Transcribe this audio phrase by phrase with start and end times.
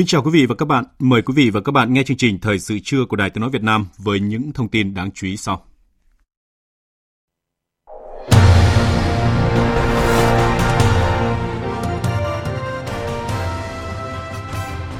[0.00, 0.84] Kính chào quý vị và các bạn.
[0.98, 3.40] Mời quý vị và các bạn nghe chương trình Thời sự trưa của Đài Tiếng
[3.40, 5.62] Nói Việt Nam với những thông tin đáng chú ý sau.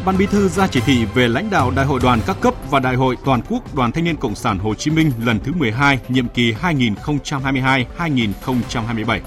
[0.06, 2.80] Ban Bí thư ra chỉ thị về lãnh đạo Đại hội đoàn các cấp và
[2.80, 5.98] Đại hội Toàn quốc Đoàn Thanh niên Cộng sản Hồ Chí Minh lần thứ 12,
[6.08, 9.20] nhiệm kỳ 2022-2027.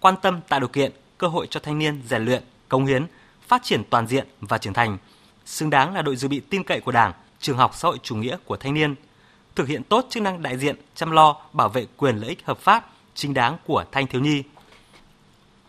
[0.00, 2.42] quan tâm tạo điều kiện cơ hội cho thanh niên rèn luyện,
[2.72, 3.06] công hiến,
[3.48, 4.98] phát triển toàn diện và trưởng thành,
[5.44, 8.16] xứng đáng là đội dự bị tin cậy của Đảng, trường học xã hội chủ
[8.16, 8.94] nghĩa của thanh niên,
[9.54, 12.58] thực hiện tốt chức năng đại diện, chăm lo, bảo vệ quyền lợi ích hợp
[12.58, 14.42] pháp, chính đáng của thanh thiếu nhi.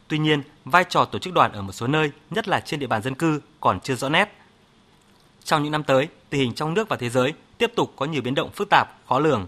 [0.07, 2.87] Tuy nhiên, vai trò tổ chức đoàn ở một số nơi, nhất là trên địa
[2.87, 4.33] bàn dân cư, còn chưa rõ nét.
[5.43, 8.21] Trong những năm tới, tình hình trong nước và thế giới tiếp tục có nhiều
[8.21, 9.47] biến động phức tạp, khó lường.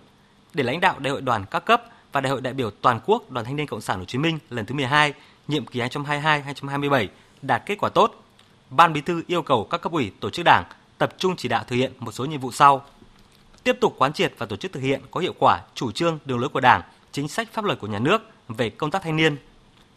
[0.54, 3.32] Để lãnh đạo đại hội đoàn các cấp và đại hội đại biểu toàn quốc
[3.32, 5.14] Đoàn Thanh niên Cộng sản Hồ Chí Minh lần thứ 12
[5.48, 7.08] nhiệm kỳ 2022-2027
[7.48, 8.24] đạt kết quả tốt,
[8.70, 10.64] Ban Bí thư yêu cầu các cấp ủy tổ chức đảng
[10.98, 12.86] tập trung chỉ đạo thực hiện một số nhiệm vụ sau.
[13.64, 16.40] Tiếp tục quán triệt và tổ chức thực hiện có hiệu quả chủ trương đường
[16.40, 19.38] lối của Đảng, chính sách pháp luật của nhà nước về công tác thanh niên.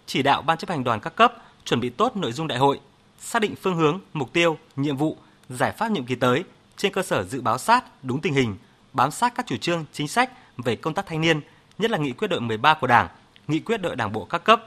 [0.07, 2.81] Chỉ đạo ban chấp hành đoàn các cấp chuẩn bị tốt nội dung đại hội,
[3.21, 5.17] xác định phương hướng, mục tiêu, nhiệm vụ,
[5.49, 6.45] giải pháp nhiệm kỳ tới
[6.77, 8.57] trên cơ sở dự báo sát đúng tình hình,
[8.93, 11.41] bám sát các chủ trương, chính sách về công tác thanh niên,
[11.79, 13.09] nhất là nghị quyết đội 13 của Đảng,
[13.49, 14.65] nghị quyết đội Đảng bộ các cấp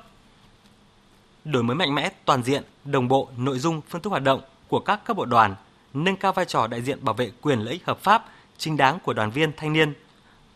[1.46, 4.80] đổi mới mạnh mẽ toàn diện, đồng bộ nội dung phương thức hoạt động của
[4.80, 5.56] các cấp bộ đoàn,
[5.94, 8.26] nâng cao vai trò đại diện bảo vệ quyền lợi ích hợp pháp,
[8.58, 9.94] chính đáng của đoàn viên thanh niên,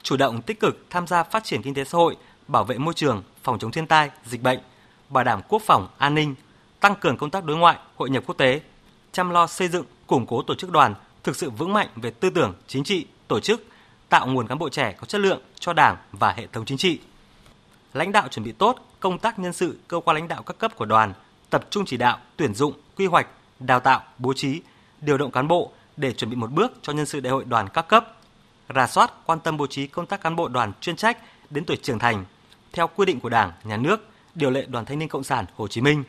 [0.04, 2.16] chủ động tích cực tham gia phát triển kinh tế xã hội,
[2.48, 4.60] bảo vệ môi trường, phòng chống thiên tai, dịch bệnh,
[5.10, 6.36] bảo đảm quốc phòng, an ninh,
[6.80, 8.62] tăng cường công tác đối ngoại, hội nhập quốc tế,
[9.12, 12.30] chăm lo xây dựng, củng cố tổ chức đoàn thực sự vững mạnh về tư
[12.30, 13.66] tưởng, chính trị, tổ chức,
[14.10, 17.00] tạo nguồn cán bộ trẻ có chất lượng cho Đảng và hệ thống chính trị.
[17.94, 20.76] Lãnh đạo chuẩn bị tốt công tác nhân sự cơ quan lãnh đạo các cấp
[20.76, 21.14] của đoàn,
[21.50, 23.28] tập trung chỉ đạo, tuyển dụng, quy hoạch,
[23.60, 24.62] đào tạo, bố trí,
[25.02, 27.68] điều động cán bộ để chuẩn bị một bước cho nhân sự đại hội đoàn
[27.74, 28.18] các cấp.
[28.76, 31.18] Rà soát, quan tâm bố trí công tác cán bộ đoàn chuyên trách
[31.50, 32.26] đến tuổi trưởng thành
[32.74, 35.68] theo quy định của Đảng, Nhà nước, điều lệ Đoàn Thanh niên Cộng sản Hồ
[35.68, 36.04] Chí Minh.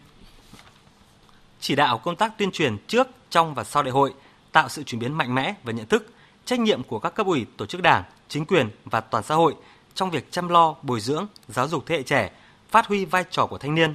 [1.60, 4.14] Chỉ đạo công tác tuyên truyền trước, trong và sau đại hội,
[4.52, 6.06] tạo sự chuyển biến mạnh mẽ về nhận thức,
[6.44, 9.54] trách nhiệm của các cấp ủy, tổ chức đảng, chính quyền và toàn xã hội
[9.94, 12.30] trong việc chăm lo, bồi dưỡng, giáo dục thế hệ trẻ
[12.76, 13.94] phát huy vai trò của thanh niên.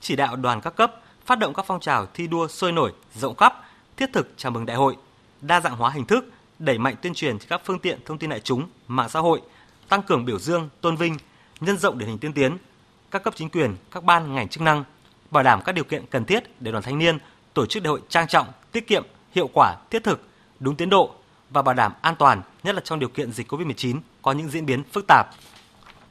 [0.00, 0.94] Chỉ đạo đoàn các cấp
[1.26, 3.64] phát động các phong trào thi đua sôi nổi, rộng khắp,
[3.96, 4.96] thiết thực chào mừng đại hội,
[5.40, 6.24] đa dạng hóa hình thức,
[6.58, 9.42] đẩy mạnh tuyên truyền trên các phương tiện thông tin đại chúng, mạng xã hội,
[9.88, 11.16] tăng cường biểu dương, tôn vinh,
[11.60, 12.56] nhân rộng điển hình tiên tiến,
[13.10, 14.84] các cấp chính quyền, các ban ngành chức năng,
[15.30, 17.18] bảo đảm các điều kiện cần thiết để đoàn thanh niên
[17.54, 19.04] tổ chức đại hội trang trọng, tiết kiệm,
[19.34, 20.28] hiệu quả, thiết thực,
[20.60, 21.14] đúng tiến độ
[21.50, 24.66] và bảo đảm an toàn, nhất là trong điều kiện dịch COVID-19 có những diễn
[24.66, 25.30] biến phức tạp.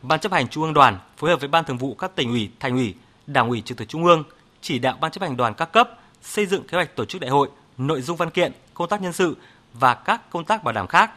[0.03, 2.49] Ban chấp hành Trung ương Đoàn phối hợp với Ban Thường vụ các tỉnh ủy,
[2.59, 2.95] thành ủy,
[3.27, 4.23] Đảng ủy trực thuộc Trung ương
[4.61, 5.89] chỉ đạo Ban chấp hành đoàn các cấp
[6.21, 9.13] xây dựng kế hoạch tổ chức đại hội, nội dung văn kiện, công tác nhân
[9.13, 9.37] sự
[9.73, 11.11] và các công tác bảo đảm khác.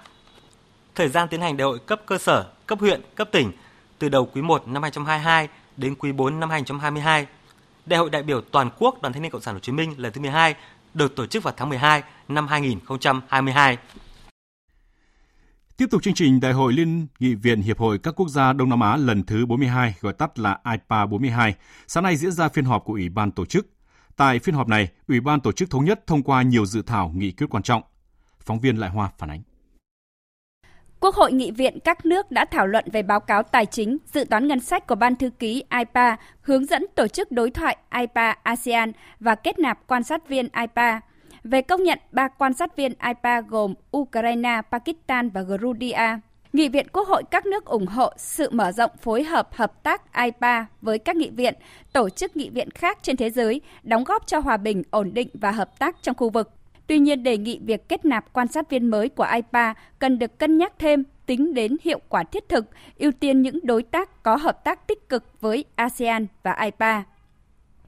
[0.94, 3.52] Thời gian tiến hành đại hội cấp cơ sở, cấp huyện, cấp tỉnh
[3.98, 7.26] từ đầu quý 1 năm 2022 đến quý 4 năm 2022.
[7.86, 10.12] Đại hội đại biểu toàn quốc Đoàn Thanh niên Cộng sản Hồ Chí Minh lần
[10.12, 10.54] thứ 12
[10.94, 13.78] được tổ chức vào tháng 12 năm 2022.
[15.76, 18.68] Tiếp tục chương trình Đại hội Liên nghị viện Hiệp hội các quốc gia Đông
[18.68, 21.54] Nam Á lần thứ 42, gọi tắt là IPA 42,
[21.86, 23.66] sáng nay diễn ra phiên họp của Ủy ban tổ chức.
[24.16, 27.12] Tại phiên họp này, Ủy ban tổ chức thống nhất thông qua nhiều dự thảo
[27.14, 27.82] nghị quyết quan trọng.
[28.40, 29.42] Phóng viên Lại Hoa phản ánh.
[31.00, 34.24] Quốc hội nghị viện các nước đã thảo luận về báo cáo tài chính, dự
[34.24, 38.36] toán ngân sách của Ban thư ký IPA, hướng dẫn tổ chức đối thoại IPA
[38.42, 41.00] ASEAN và kết nạp quan sát viên IPA
[41.46, 46.20] về công nhận ba quan sát viên IPA gồm Ukraine, Pakistan và Georgia.
[46.52, 50.02] Nghị viện Quốc hội các nước ủng hộ sự mở rộng phối hợp hợp tác
[50.22, 51.54] IPA với các nghị viện,
[51.92, 55.28] tổ chức nghị viện khác trên thế giới, đóng góp cho hòa bình, ổn định
[55.34, 56.50] và hợp tác trong khu vực.
[56.86, 60.38] Tuy nhiên, đề nghị việc kết nạp quan sát viên mới của IPA cần được
[60.38, 62.66] cân nhắc thêm tính đến hiệu quả thiết thực,
[62.98, 67.04] ưu tiên những đối tác có hợp tác tích cực với ASEAN và IPA.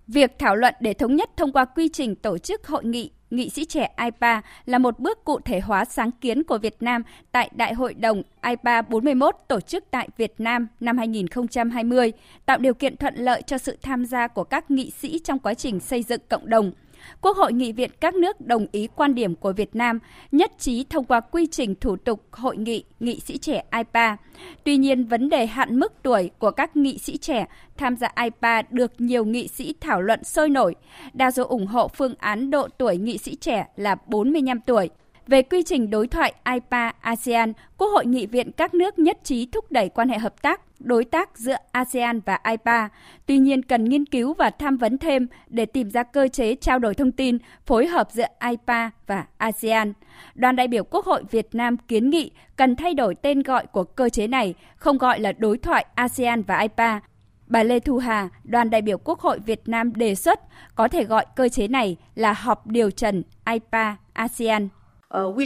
[0.06, 3.50] Việc thảo luận để thống nhất thông qua quy trình tổ chức hội nghị nghị
[3.50, 7.02] sĩ trẻ IPA là một bước cụ thể hóa sáng kiến của Việt Nam
[7.32, 12.12] tại Đại hội đồng IPA 41 tổ chức tại Việt Nam năm 2020,
[12.46, 15.54] tạo điều kiện thuận lợi cho sự tham gia của các nghị sĩ trong quá
[15.54, 16.72] trình xây dựng cộng đồng–
[17.20, 19.98] Quốc hội nghị viện các nước đồng ý quan điểm của Việt Nam,
[20.32, 24.16] nhất trí thông qua quy trình thủ tục hội nghị nghị sĩ trẻ IPA.
[24.64, 27.46] Tuy nhiên, vấn đề hạn mức tuổi của các nghị sĩ trẻ
[27.76, 30.74] tham gia IPA được nhiều nghị sĩ thảo luận sôi nổi.
[31.12, 34.90] Đa số ủng hộ phương án độ tuổi nghị sĩ trẻ là 45 tuổi.
[35.26, 39.72] Về quy trình đối thoại IPA-ASEAN, Quốc hội nghị viện các nước nhất trí thúc
[39.72, 42.88] đẩy quan hệ hợp tác, đối tác giữa ASEAN và IPA.
[43.26, 46.78] Tuy nhiên, cần nghiên cứu và tham vấn thêm để tìm ra cơ chế trao
[46.78, 49.92] đổi thông tin, phối hợp giữa IPA và ASEAN.
[50.34, 53.84] Đoàn đại biểu Quốc hội Việt Nam kiến nghị cần thay đổi tên gọi của
[53.84, 57.00] cơ chế này, không gọi là đối thoại ASEAN và IPA,
[57.48, 60.40] Bà Lê Thu Hà, đoàn đại biểu Quốc hội Việt Nam đề xuất
[60.74, 63.22] có thể gọi cơ chế này là họp điều trần
[63.52, 64.68] IPA ASEAN.
[65.16, 65.36] Uh,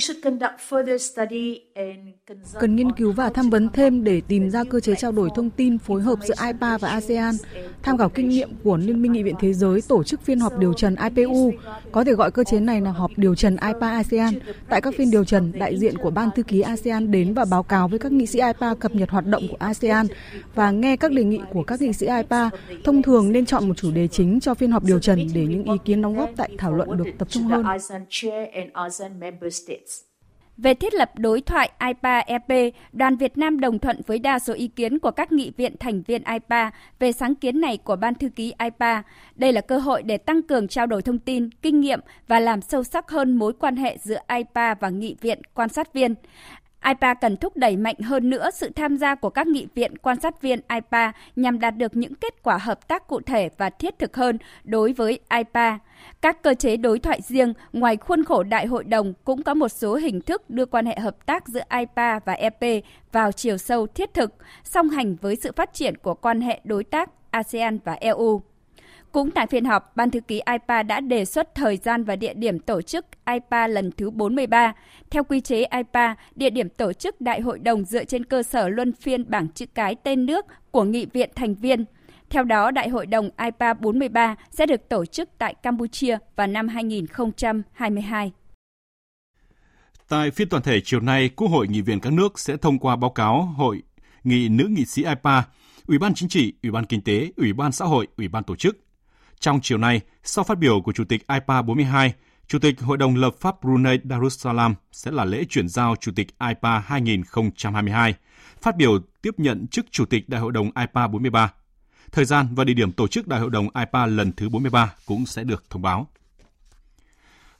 [2.60, 5.50] Cần nghiên cứu và tham vấn thêm để tìm ra cơ chế trao đổi thông
[5.50, 7.34] tin phối hợp giữa IPA và ASEAN,
[7.82, 10.58] tham khảo kinh nghiệm của Liên minh Nghị viện Thế giới tổ chức phiên họp
[10.58, 11.52] điều trần IPU.
[11.92, 14.34] Có thể gọi cơ chế này là họp điều trần IPA ASEAN.
[14.68, 17.62] Tại các phiên điều trần, đại diện của Ban Thư ký ASEAN đến và báo
[17.62, 20.06] cáo với các nghị sĩ IPA cập nhật hoạt động của ASEAN
[20.54, 22.50] và nghe các đề nghị của các nghị sĩ IPA.
[22.84, 25.64] Thông thường nên chọn một chủ đề chính cho phiên họp điều trần để những
[25.64, 27.66] ý kiến đóng góp tại thảo luận được tập trung hơn.
[29.52, 30.02] States.
[30.56, 34.68] Về thiết lập đối thoại IPA-EP, đoàn Việt Nam đồng thuận với đa số ý
[34.68, 38.28] kiến của các nghị viện thành viên IPA về sáng kiến này của Ban Thư
[38.28, 39.02] ký IPA.
[39.34, 42.60] Đây là cơ hội để tăng cường trao đổi thông tin, kinh nghiệm và làm
[42.60, 46.14] sâu sắc hơn mối quan hệ giữa IPA và nghị viện quan sát viên.
[46.84, 50.20] IPA cần thúc đẩy mạnh hơn nữa sự tham gia của các nghị viện quan
[50.20, 53.98] sát viên IPA nhằm đạt được những kết quả hợp tác cụ thể và thiết
[53.98, 55.78] thực hơn đối với IPA.
[56.20, 59.68] Các cơ chế đối thoại riêng ngoài khuôn khổ đại hội đồng cũng có một
[59.68, 63.86] số hình thức đưa quan hệ hợp tác giữa IPA và EP vào chiều sâu
[63.86, 67.92] thiết thực, song hành với sự phát triển của quan hệ đối tác ASEAN và
[67.92, 68.42] EU.
[69.12, 72.34] Cũng tại phiên họp, Ban thư ký IPA đã đề xuất thời gian và địa
[72.34, 74.72] điểm tổ chức IPA lần thứ 43.
[75.10, 78.68] Theo quy chế IPA, địa điểm tổ chức đại hội đồng dựa trên cơ sở
[78.68, 81.84] luân phiên bảng chữ cái tên nước của nghị viện thành viên.
[82.30, 86.68] Theo đó, Đại hội đồng IPA 43 sẽ được tổ chức tại Campuchia vào năm
[86.68, 88.32] 2022.
[90.08, 92.96] Tại phiên toàn thể chiều nay, Quốc hội nghị viện các nước sẽ thông qua
[92.96, 93.82] báo cáo Hội
[94.24, 95.44] nghị nữ nghị sĩ IPA,
[95.86, 98.56] Ủy ban Chính trị, Ủy ban Kinh tế, Ủy ban Xã hội, Ủy ban Tổ
[98.56, 98.76] chức–
[99.42, 102.14] trong chiều nay, sau phát biểu của Chủ tịch IPA 42,
[102.48, 106.26] Chủ tịch Hội đồng lập pháp Brunei Darussalam sẽ là lễ chuyển giao Chủ tịch
[106.48, 108.14] IPA 2022,
[108.60, 111.52] phát biểu tiếp nhận chức Chủ tịch Đại hội đồng IPA 43.
[112.12, 115.26] Thời gian và địa điểm tổ chức Đại hội đồng IPA lần thứ 43 cũng
[115.26, 116.06] sẽ được thông báo.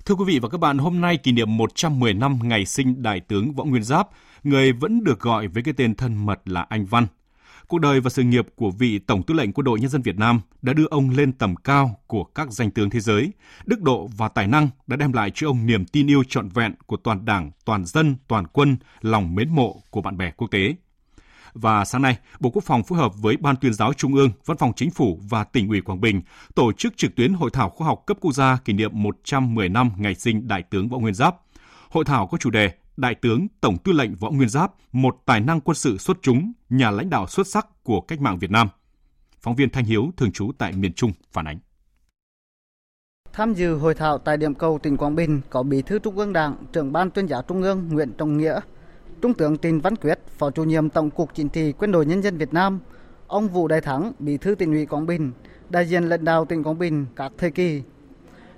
[0.05, 3.21] Thưa quý vị và các bạn, hôm nay kỷ niệm 110 năm ngày sinh Đại
[3.21, 4.09] tướng Võ Nguyên Giáp,
[4.43, 7.07] người vẫn được gọi với cái tên thân mật là Anh Văn–
[7.73, 10.19] Cuộc đời và sự nghiệp của vị Tổng tư lệnh Quân đội Nhân dân Việt
[10.19, 13.33] Nam đã đưa ông lên tầm cao của các danh tướng thế giới.
[13.65, 16.75] Đức độ và tài năng đã đem lại cho ông niềm tin yêu trọn vẹn
[16.87, 20.75] của toàn đảng, toàn dân, toàn quân, lòng mến mộ của bạn bè quốc tế.
[21.53, 24.57] Và sáng nay, Bộ Quốc phòng phối hợp với Ban tuyên giáo Trung ương, Văn
[24.57, 26.23] phòng Chính phủ và tỉnh ủy Quảng Bình
[26.55, 29.91] tổ chức trực tuyến hội thảo khoa học cấp quốc gia kỷ niệm 110 năm
[29.97, 31.37] ngày sinh Đại tướng Võ Nguyên Giáp.
[31.91, 35.41] Hội thảo có chủ đề Đại tướng Tổng Tư lệnh Võ Nguyên Giáp, một tài
[35.41, 38.69] năng quân sự xuất chúng, nhà lãnh đạo xuất sắc của cách mạng Việt Nam.
[39.41, 41.59] Phóng viên Thanh Hiếu thường trú tại miền Trung phản ánh.
[43.33, 46.33] Tham dự hội thảo tại điểm cầu tỉnh Quảng Bình có Bí thư Trung ương
[46.33, 48.61] Đảng, trưởng ban tuyên giáo Trung ương Nguyễn Trọng Nghĩa,
[49.23, 52.23] Trung tướng Trịnh Văn Quyết, Phó chủ nhiệm Tổng cục Chính trị Quân đội Nhân
[52.23, 52.81] dân Việt Nam,
[53.27, 55.33] ông Vũ Đại Thắng, Bí thư tỉnh ủy Quảng Bình,
[55.71, 57.83] đại diện lãnh đạo tỉnh Quảng Bình các thời kỳ.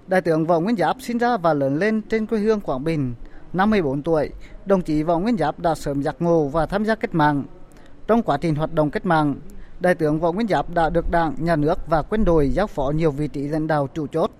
[0.07, 3.15] Đại tướng Võ Nguyên Giáp sinh ra và lớn lên trên quê hương Quảng Bình.
[3.55, 4.31] Năm 14 tuổi,
[4.67, 7.45] đồng chí Võ Nguyên Giáp đã sớm giác ngộ và tham gia cách mạng.
[8.07, 9.35] Trong quá trình hoạt động cách mạng,
[9.81, 12.91] Đại tướng Võ Nguyên Giáp đã được Đảng, Nhà nước và quân đội giao phó
[12.91, 14.31] nhiều vị trí lãnh đạo chủ chốt.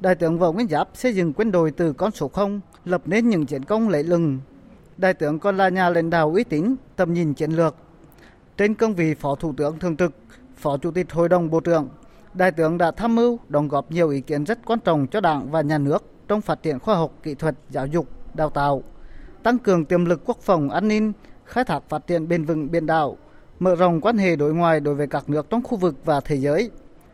[0.00, 3.28] Đại tướng Võ Nguyên Giáp xây dựng quân đội từ con số 0, lập nên
[3.28, 4.40] những chiến công lẫy lừng.
[4.96, 7.76] Đại tướng còn là nhà lãnh đạo uy tín, tầm nhìn chiến lược.
[8.56, 10.12] Trên cương vị Phó Thủ tướng Thường trực,
[10.56, 11.88] Phó Chủ tịch Hội đồng Bộ trưởng,
[12.34, 15.50] Đại tướng đã tham mưu, đóng góp nhiều ý kiến rất quan trọng cho Đảng
[15.50, 18.82] và Nhà nước trong phát triển khoa học, kỹ thuật, giáo dục, đào tạo,
[19.42, 21.12] tăng cường tiềm lực quốc phòng an ninh,
[21.44, 23.16] khai thác phát triển bền vững biển đảo,
[23.58, 26.36] mở rộng quan hệ đối ngoại đối với các nước trong khu vực và thế
[26.36, 26.70] giới.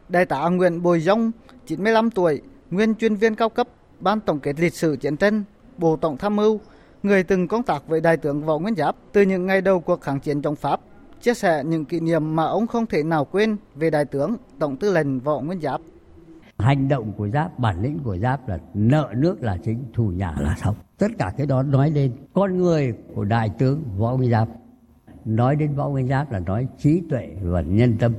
[0.08, 1.30] Đại tá Nguyễn Bồi Dông,
[1.66, 3.68] 95 tuổi, nguyên chuyên viên cao cấp
[4.00, 5.42] Ban tổng kết lịch sử chiến tranh,
[5.78, 6.60] Bộ Tổng tham mưu,
[7.02, 10.00] người từng công tác với Đại tướng Võ Nguyên Giáp từ những ngày đầu cuộc
[10.00, 10.80] kháng chiến chống Pháp,
[11.20, 14.76] chia sẻ những kỷ niệm mà ông không thể nào quên về Đại tướng Tổng
[14.76, 15.80] tư lệnh Võ Nguyên Giáp.
[16.58, 20.34] Hành động của Giáp, bản lĩnh của Giáp là nợ nước là chính, thù nhà
[20.40, 20.74] là xong.
[21.00, 24.48] Tất cả cái đó nói lên con người của Đại tướng Võ Nguyên Giáp.
[25.24, 28.14] Nói đến Võ Nguyên Giáp là nói trí tuệ và nhân tâm.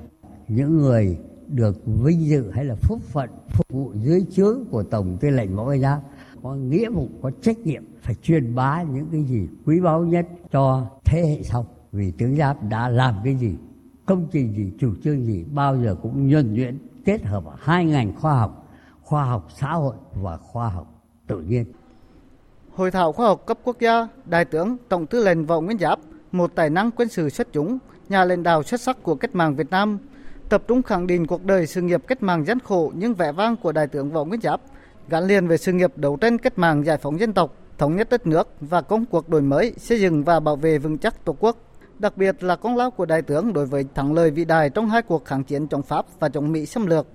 [0.47, 5.17] Những người được vinh dự hay là phúc phận phục vụ dưới trướng của Tổng
[5.17, 5.99] tư lệnh Võ Nguyên Giáp
[6.43, 10.27] có nghĩa vụ, có trách nhiệm phải truyền bá những cái gì quý báu nhất
[10.51, 11.65] cho thế hệ sau.
[11.91, 13.55] Vì tướng Giáp đã làm cái gì,
[14.05, 18.15] công trình gì, chủ trương gì bao giờ cũng nhuần nhuyễn kết hợp hai ngành
[18.15, 18.69] khoa học,
[19.01, 21.65] khoa học xã hội và khoa học tự nhiên.
[22.75, 25.99] Hội thảo khoa học cấp quốc gia, Đại tướng Tổng tư lệnh Võ Nguyên Giáp,
[26.31, 27.77] một tài năng quân sự xuất chúng,
[28.09, 29.97] nhà lãnh đạo xuất sắc của cách mạng Việt Nam,
[30.49, 33.55] tập trung khẳng định cuộc đời sự nghiệp cách mạng gian khổ nhưng vẻ vang
[33.55, 34.61] của Đại tướng Võ Nguyên Giáp,
[35.09, 38.07] gắn liền với sự nghiệp đấu tranh cách mạng giải phóng dân tộc, thống nhất
[38.09, 41.35] đất nước và công cuộc đổi mới, xây dựng và bảo vệ vững chắc Tổ
[41.39, 41.57] quốc.
[41.99, 44.89] Đặc biệt là công lao của Đại tướng đối với thắng lợi vĩ đại trong
[44.89, 47.07] hai cuộc kháng chiến chống Pháp và chống Mỹ xâm lược.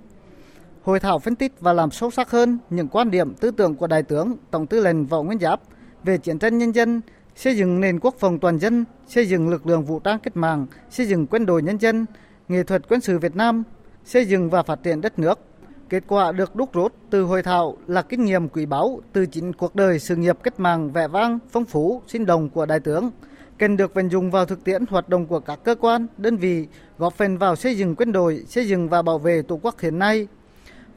[0.86, 3.86] Hội thảo phân tích và làm sâu sắc hơn những quan điểm tư tưởng của
[3.86, 5.60] Đại tướng Tổng tư lệnh Võ Nguyên Giáp
[6.04, 7.00] về chiến tranh nhân dân,
[7.36, 10.66] xây dựng nền quốc phòng toàn dân, xây dựng lực lượng vũ trang cách mạng,
[10.90, 12.06] xây dựng quân đội nhân dân,
[12.48, 13.62] nghệ thuật quân sự Việt Nam,
[14.04, 15.40] xây dựng và phát triển đất nước.
[15.88, 19.52] Kết quả được đúc rút từ hội thảo là kinh nghiệm quý báu từ chính
[19.52, 23.10] cuộc đời sự nghiệp cách mạng vẻ vang, phong phú, sinh động của đại tướng,
[23.58, 26.66] cần được vận dụng vào thực tiễn hoạt động của các cơ quan, đơn vị,
[26.98, 29.98] góp phần vào xây dựng quân đội, xây dựng và bảo vệ Tổ quốc hiện
[29.98, 30.28] nay.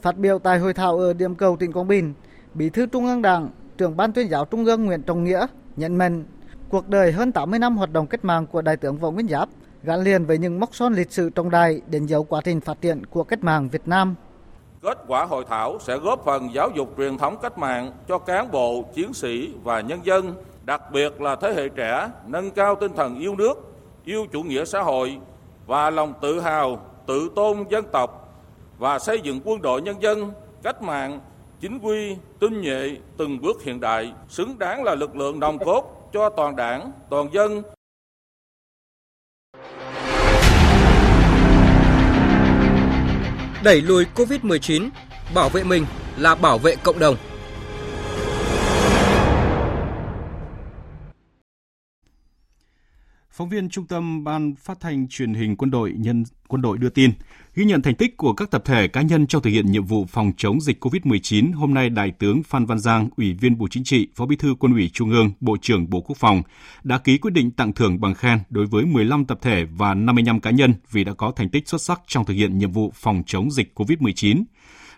[0.01, 2.13] Phát biểu tại hội thảo ở điểm cầu tỉnh Quảng Bình,
[2.53, 5.97] Bí thư Trung ương Đảng, trưởng ban tuyên giáo Trung ương Nguyễn Trọng Nghĩa nhận
[5.97, 6.23] mạnh
[6.69, 9.49] cuộc đời hơn 80 năm hoạt động cách mạng của đại tướng Võ Nguyên Giáp
[9.83, 12.81] gắn liền với những mốc son lịch sử trọng đại đến dấu quá trình phát
[12.81, 14.15] triển của cách mạng Việt Nam.
[14.81, 18.51] Kết quả hội thảo sẽ góp phần giáo dục truyền thống cách mạng cho cán
[18.51, 20.33] bộ, chiến sĩ và nhân dân,
[20.65, 23.73] đặc biệt là thế hệ trẻ, nâng cao tinh thần yêu nước,
[24.05, 25.17] yêu chủ nghĩa xã hội
[25.67, 28.28] và lòng tự hào, tự tôn dân tộc
[28.79, 30.31] và xây dựng quân đội nhân dân
[30.63, 31.19] cách mạng
[31.59, 36.09] chính quy, tinh nhuệ, từng bước hiện đại, xứng đáng là lực lượng nòng cốt
[36.13, 37.61] cho toàn đảng, toàn dân
[43.63, 44.89] Đẩy lùi Covid-19,
[45.35, 45.85] bảo vệ mình
[46.17, 47.15] là bảo vệ cộng đồng.
[53.39, 56.89] Phóng viên Trung tâm Ban Phát thanh Truyền hình Quân đội Nhân Quân đội đưa
[56.89, 57.11] tin,
[57.55, 60.05] ghi nhận thành tích của các tập thể cá nhân trong thực hiện nhiệm vụ
[60.05, 63.83] phòng chống dịch COVID-19, hôm nay Đại tướng Phan Văn Giang, Ủy viên Bộ Chính
[63.83, 66.41] trị, Phó Bí thư Quân ủy Trung ương, Bộ trưởng Bộ Quốc phòng
[66.83, 70.39] đã ký quyết định tặng thưởng bằng khen đối với 15 tập thể và 55
[70.39, 73.23] cá nhân vì đã có thành tích xuất sắc trong thực hiện nhiệm vụ phòng
[73.25, 74.43] chống dịch COVID-19.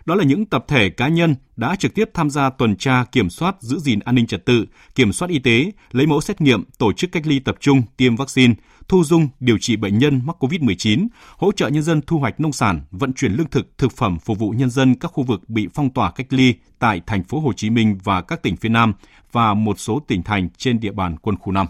[0.04, 3.30] Đó là những tập thể cá nhân đã trực tiếp tham gia tuần tra kiểm
[3.30, 6.64] soát giữ gìn an ninh trật tự, kiểm soát y tế, lấy mẫu xét nghiệm,
[6.78, 8.54] tổ chức cách ly tập trung, tiêm vaccine,
[8.88, 11.06] thu dung, điều trị bệnh nhân mắc COVID-19,
[11.36, 14.38] hỗ trợ nhân dân thu hoạch nông sản, vận chuyển lương thực, thực phẩm phục
[14.38, 17.52] vụ nhân dân các khu vực bị phong tỏa cách ly tại thành phố Hồ
[17.52, 18.94] Chí Minh và các tỉnh phía Nam
[19.32, 21.66] và một số tỉnh thành trên địa bàn quân khu 5.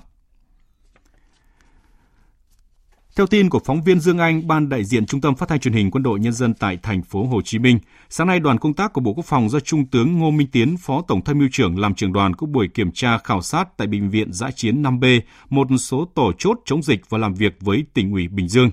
[3.16, 5.74] Theo tin của phóng viên Dương Anh, ban đại diện Trung tâm Phát thanh Truyền
[5.74, 7.78] hình Quân đội Nhân dân tại thành phố Hồ Chí Minh,
[8.10, 10.76] sáng nay đoàn công tác của Bộ Quốc phòng do Trung tướng Ngô Minh Tiến,
[10.76, 13.86] Phó Tổng tham mưu trưởng làm trưởng đoàn có buổi kiểm tra khảo sát tại
[13.86, 17.84] bệnh viện Giã chiến 5B, một số tổ chốt chống dịch và làm việc với
[17.94, 18.70] tỉnh ủy Bình Dương.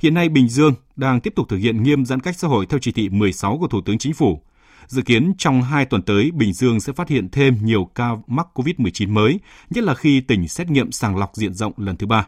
[0.00, 2.78] Hiện nay Bình Dương đang tiếp tục thực hiện nghiêm giãn cách xã hội theo
[2.82, 4.42] chỉ thị 16 của Thủ tướng Chính phủ.
[4.86, 8.46] Dự kiến trong hai tuần tới, Bình Dương sẽ phát hiện thêm nhiều ca mắc
[8.54, 9.40] COVID-19 mới,
[9.70, 12.26] nhất là khi tỉnh xét nghiệm sàng lọc diện rộng lần thứ ba.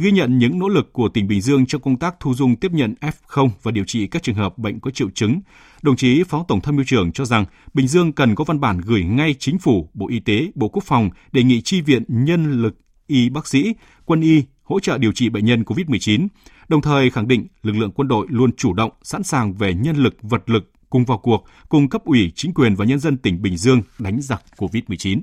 [0.00, 2.72] Ghi nhận những nỗ lực của tỉnh Bình Dương trong công tác thu dung tiếp
[2.72, 5.40] nhận F0 và điều trị các trường hợp bệnh có triệu chứng,
[5.82, 8.80] đồng chí Phó Tổng tham mưu trưởng cho rằng Bình Dương cần có văn bản
[8.80, 12.62] gửi ngay chính phủ, Bộ Y tế, Bộ Quốc phòng đề nghị chi viện nhân
[12.62, 12.74] lực
[13.06, 13.74] y bác sĩ,
[14.04, 16.26] quân y hỗ trợ điều trị bệnh nhân COVID-19,
[16.68, 19.96] đồng thời khẳng định lực lượng quân đội luôn chủ động, sẵn sàng về nhân
[19.96, 23.42] lực, vật lực cùng vào cuộc, cùng cấp ủy, chính quyền và nhân dân tỉnh
[23.42, 25.20] Bình Dương đánh giặc COVID-19.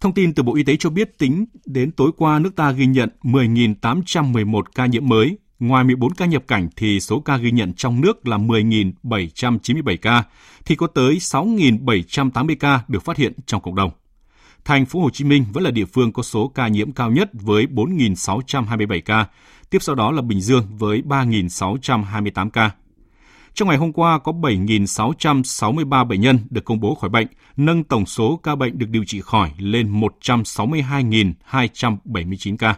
[0.00, 2.86] Thông tin từ Bộ Y tế cho biết tính đến tối qua nước ta ghi
[2.86, 5.38] nhận 10.811 ca nhiễm mới.
[5.58, 10.24] Ngoài 14 ca nhập cảnh thì số ca ghi nhận trong nước là 10.797 ca,
[10.64, 13.90] thì có tới 6.780 ca được phát hiện trong cộng đồng.
[14.64, 17.30] Thành phố Hồ Chí Minh vẫn là địa phương có số ca nhiễm cao nhất
[17.32, 19.26] với 4.627 ca,
[19.70, 22.70] tiếp sau đó là Bình Dương với 3.628 ca.
[23.54, 27.26] Trong ngày hôm qua có 7.663 bệnh nhân được công bố khỏi bệnh,
[27.56, 32.74] nâng tổng số ca bệnh được điều trị khỏi lên 162.279 ca.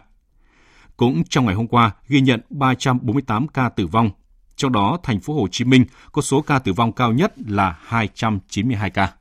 [0.97, 4.09] Cũng trong ngày hôm qua ghi nhận 348 ca tử vong,
[4.55, 7.77] trong đó thành phố Hồ Chí Minh có số ca tử vong cao nhất là
[7.85, 9.13] 292 ca.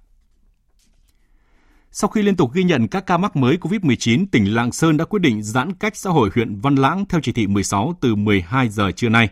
[1.90, 5.04] Sau khi liên tục ghi nhận các ca mắc mới COVID-19, tỉnh Lạng Sơn đã
[5.04, 8.68] quyết định giãn cách xã hội huyện Văn Lãng theo chỉ thị 16 từ 12
[8.68, 9.28] giờ trưa nay.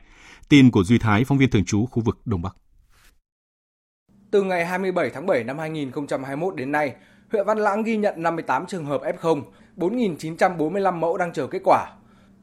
[0.50, 2.56] Tin của Duy Thái, phóng viên thường trú khu vực Đông Bắc.
[4.30, 6.94] Từ ngày 27 tháng 7 năm 2021 đến nay,
[7.32, 9.42] huyện Văn Lãng ghi nhận 58 trường hợp F0,
[9.76, 11.92] 4.945 mẫu đang chờ kết quả.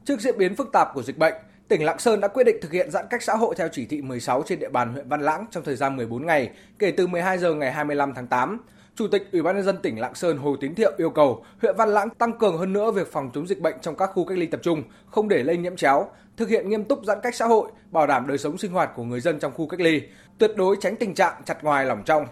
[0.04, 1.34] Trước diễn biến phức tạp của dịch bệnh,
[1.68, 4.02] tỉnh Lạng Sơn đã quyết định thực hiện giãn cách xã hội theo chỉ thị
[4.02, 7.38] 16 trên địa bàn huyện Văn Lãng trong thời gian 14 ngày, kể từ 12
[7.38, 8.60] giờ ngày 25 tháng 8.
[8.94, 11.76] Chủ tịch Ủy ban nhân dân tỉnh Lạng Sơn Hồ Tín Thiệu yêu cầu huyện
[11.76, 14.38] Văn Lãng tăng cường hơn nữa việc phòng chống dịch bệnh trong các khu cách
[14.38, 17.46] ly tập trung, không để lây nhiễm chéo, thực hiện nghiêm túc giãn cách xã
[17.46, 20.02] hội, bảo đảm đời sống sinh hoạt của người dân trong khu cách ly,
[20.38, 22.24] tuyệt đối tránh tình trạng chặt ngoài lỏng trong.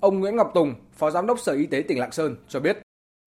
[0.00, 2.78] Ông Nguyễn Ngọc Tùng, Phó Giám đốc Sở Y tế tỉnh Lạng Sơn cho biết.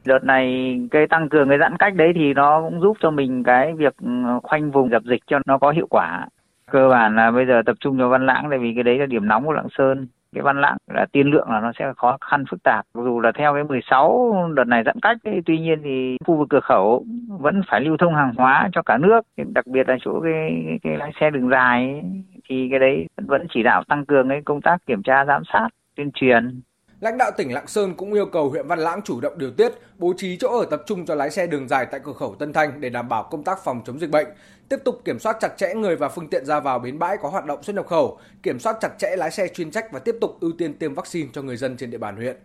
[0.06, 3.44] Đợt này cái tăng cường cái giãn cách đấy thì nó cũng giúp cho mình
[3.44, 4.10] cái việc ừ,
[4.44, 6.28] khoanh vùng dập dịch cho nó có hiệu quả.
[6.72, 9.06] Cơ bản là bây giờ tập trung cho Văn Lãng tại vì cái đấy là
[9.06, 12.18] điểm nóng của Lạng Sơn cái văn lãng là tiên lượng là nó sẽ khó
[12.22, 12.86] khăn phức tạp.
[12.94, 16.48] Dù là theo cái 16 đợt này giãn cách ấy, tuy nhiên thì khu vực
[16.50, 19.22] cửa khẩu vẫn phải lưu thông hàng hóa cho cả nước.
[19.54, 20.34] Đặc biệt là chỗ cái
[20.68, 22.02] cái, cái lái xe đường dài ấy,
[22.50, 25.70] thì cái đấy vẫn chỉ đạo tăng cường cái công tác kiểm tra giám sát
[25.96, 26.62] tuyên truyền.
[27.00, 29.72] Lãnh đạo tỉnh Lạng Sơn cũng yêu cầu huyện Văn Lãng chủ động điều tiết,
[29.98, 32.54] bố trí chỗ ở tập trung cho lái xe đường dài tại cửa khẩu Tân
[32.54, 34.28] Thanh để đảm bảo công tác phòng chống dịch bệnh,
[34.70, 37.30] tiếp tục kiểm soát chặt chẽ người và phương tiện ra vào bến bãi có
[37.30, 40.16] hoạt động xuất nhập khẩu, kiểm soát chặt chẽ lái xe chuyên trách và tiếp
[40.22, 42.38] tục ưu tiên tiêm vaccine cho người dân trên địa bàn huyện.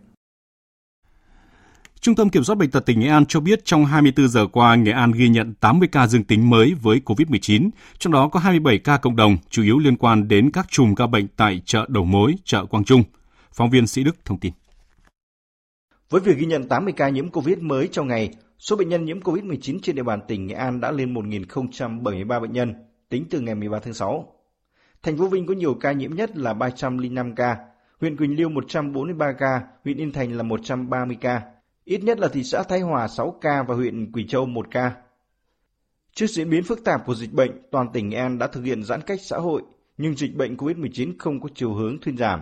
[2.01, 4.75] Trung tâm Kiểm soát Bệnh tật tỉnh Nghệ An cho biết trong 24 giờ qua,
[4.75, 8.79] Nghệ An ghi nhận 80 ca dương tính mới với COVID-19, trong đó có 27
[8.79, 12.05] ca cộng đồng, chủ yếu liên quan đến các chùm ca bệnh tại chợ Đầu
[12.05, 13.03] Mối, chợ Quang Trung.
[13.53, 14.53] Phóng viên Sĩ Đức thông tin.
[16.11, 19.21] Với việc ghi nhận 80 ca nhiễm COVID mới trong ngày, số bệnh nhân nhiễm
[19.21, 22.75] COVID-19 trên địa bàn tỉnh Nghệ An đã lên 1.073 bệnh nhân
[23.09, 24.35] tính từ ngày 13 tháng 6.
[25.03, 27.57] Thành phố Vinh có nhiều ca nhiễm nhất là 305 ca,
[28.01, 31.43] huyện Quỳnh Liêu 143 ca, huyện Yên Thành là 130 ca,
[31.85, 34.93] ít nhất là thị xã Thái Hòa 6 ca và huyện Quỳ Châu 1 ca.
[36.15, 38.85] Trước diễn biến phức tạp của dịch bệnh, toàn tỉnh Nghệ An đã thực hiện
[38.85, 39.63] giãn cách xã hội,
[39.97, 42.41] nhưng dịch bệnh COVID-19 không có chiều hướng thuyên giảm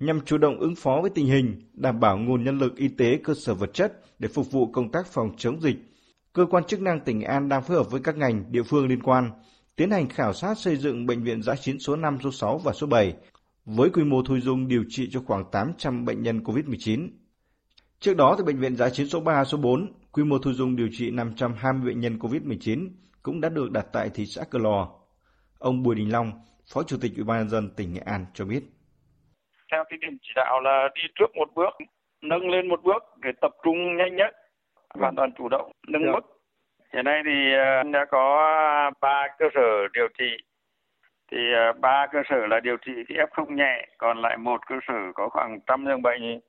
[0.00, 3.20] nhằm chủ động ứng phó với tình hình, đảm bảo nguồn nhân lực y tế
[3.24, 5.76] cơ sở vật chất để phục vụ công tác phòng chống dịch.
[6.32, 9.02] Cơ quan chức năng tỉnh An đang phối hợp với các ngành, địa phương liên
[9.02, 9.30] quan
[9.76, 12.72] tiến hành khảo sát xây dựng bệnh viện giã chiến số 5, số 6 và
[12.72, 13.14] số 7
[13.64, 17.08] với quy mô thu dung điều trị cho khoảng 800 bệnh nhân COVID-19.
[18.00, 20.76] Trước đó thì bệnh viện giã chiến số 3, số 4, quy mô thu dung
[20.76, 22.88] điều trị 520 bệnh nhân COVID-19
[23.22, 24.88] cũng đã được đặt tại thị xã Cờ Lò.
[25.58, 26.32] Ông Bùi Đình Long,
[26.72, 28.73] Phó Chủ tịch Ủy ban nhân dân tỉnh Nghệ An cho biết
[29.74, 31.74] theo cái điểm chỉ đạo là đi trước một bước
[32.22, 34.36] nâng lên một bước để tập trung nhanh nhất
[34.94, 36.34] hoàn toàn chủ động nâng mức
[36.94, 40.36] hiện nay thì ờ, đã có ba cơ sở điều trị.
[41.30, 44.66] Thì ờ, ba cơ sở là điều trị cái f không nhẹ còn lại một
[44.66, 46.40] cơ sở có khoảng trăm giường bệnh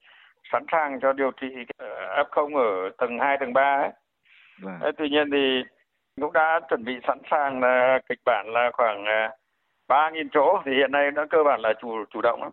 [0.51, 3.89] sẵn sàng cho điều trị ờ, f không ở tầng 2, tầng 3 ấy.
[4.61, 4.93] Vâng.
[4.97, 5.63] tuy nhiên thì
[6.21, 9.05] cũng đã chuẩn bị sẵn sàng là kịch bản là khoảng
[9.88, 10.61] ba nghìn chỗ.
[10.65, 12.51] Thì hiện nay nó cơ bản là chủ chủ động lắm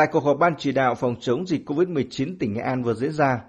[0.00, 3.12] Tại cuộc họp ban chỉ đạo phòng chống dịch COVID-19 tỉnh Nghệ An vừa diễn
[3.12, 3.40] ra,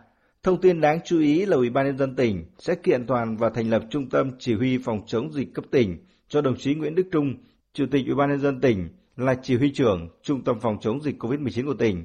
[0.44, 3.50] thông tin đáng chú ý là Ủy ban nhân dân tỉnh sẽ kiện toàn và
[3.50, 5.98] thành lập trung tâm chỉ huy phòng chống dịch cấp tỉnh
[6.30, 7.34] cho đồng chí Nguyễn Đức Trung,
[7.74, 11.02] Chủ tịch Ủy ban nhân dân tỉnh là chỉ huy trưởng Trung tâm phòng chống
[11.02, 12.04] dịch COVID-19 của tỉnh.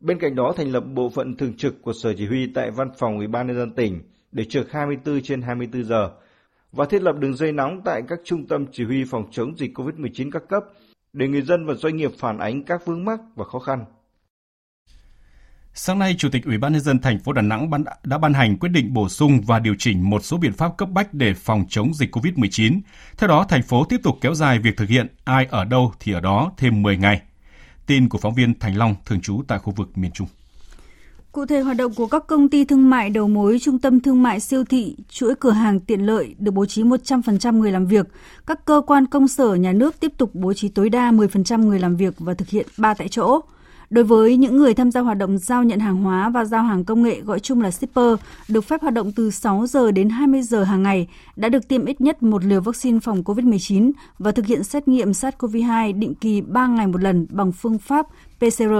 [0.00, 2.90] Bên cạnh đó thành lập bộ phận thường trực của Sở Chỉ huy tại Văn
[2.98, 4.00] phòng Ủy ban nhân dân tỉnh
[4.32, 6.10] để trực 24 trên 24 giờ
[6.72, 9.78] và thiết lập đường dây nóng tại các trung tâm chỉ huy phòng chống dịch
[9.78, 10.64] COVID-19 các cấp
[11.16, 13.84] để người dân và doanh nghiệp phản ánh các vướng mắc và khó khăn.
[15.74, 17.70] Sáng nay, Chủ tịch Ủy ban nhân dân thành phố Đà Nẵng
[18.04, 20.88] đã ban hành quyết định bổ sung và điều chỉnh một số biện pháp cấp
[20.90, 22.80] bách để phòng chống dịch COVID-19.
[23.18, 26.12] Theo đó, thành phố tiếp tục kéo dài việc thực hiện ai ở đâu thì
[26.12, 27.22] ở đó thêm 10 ngày.
[27.86, 30.28] Tin của phóng viên Thành Long thường trú tại khu vực miền Trung.
[31.36, 34.22] Cụ thể, hoạt động của các công ty thương mại đầu mối, trung tâm thương
[34.22, 38.06] mại siêu thị, chuỗi cửa hàng tiện lợi được bố trí 100% người làm việc.
[38.46, 41.78] Các cơ quan công sở nhà nước tiếp tục bố trí tối đa 10% người
[41.78, 43.40] làm việc và thực hiện 3 tại chỗ.
[43.90, 46.84] Đối với những người tham gia hoạt động giao nhận hàng hóa và giao hàng
[46.84, 48.14] công nghệ gọi chung là shipper,
[48.48, 51.84] được phép hoạt động từ 6 giờ đến 20 giờ hàng ngày, đã được tiêm
[51.84, 56.40] ít nhất một liều vaccine phòng COVID-19 và thực hiện xét nghiệm SARS-CoV-2 định kỳ
[56.40, 58.06] 3 ngày một lần bằng phương pháp
[58.38, 58.72] PCR,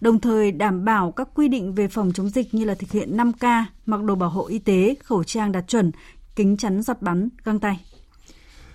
[0.00, 3.16] đồng thời đảm bảo các quy định về phòng chống dịch như là thực hiện
[3.16, 5.90] 5K, mặc đồ bảo hộ y tế, khẩu trang đạt chuẩn,
[6.36, 7.80] kính chắn giọt bắn, găng tay.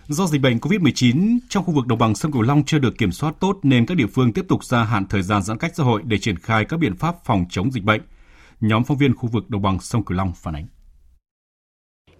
[0.08, 3.12] Do dịch bệnh COVID-19 trong khu vực đồng bằng sông Cửu Long chưa được kiểm
[3.12, 5.84] soát tốt nên các địa phương tiếp tục gia hạn thời gian giãn cách xã
[5.84, 8.02] hội để triển khai các biện pháp phòng chống dịch bệnh.
[8.62, 10.68] Nhóm phóng viên khu vực đồng bằng sông Cửu Long phản ánh.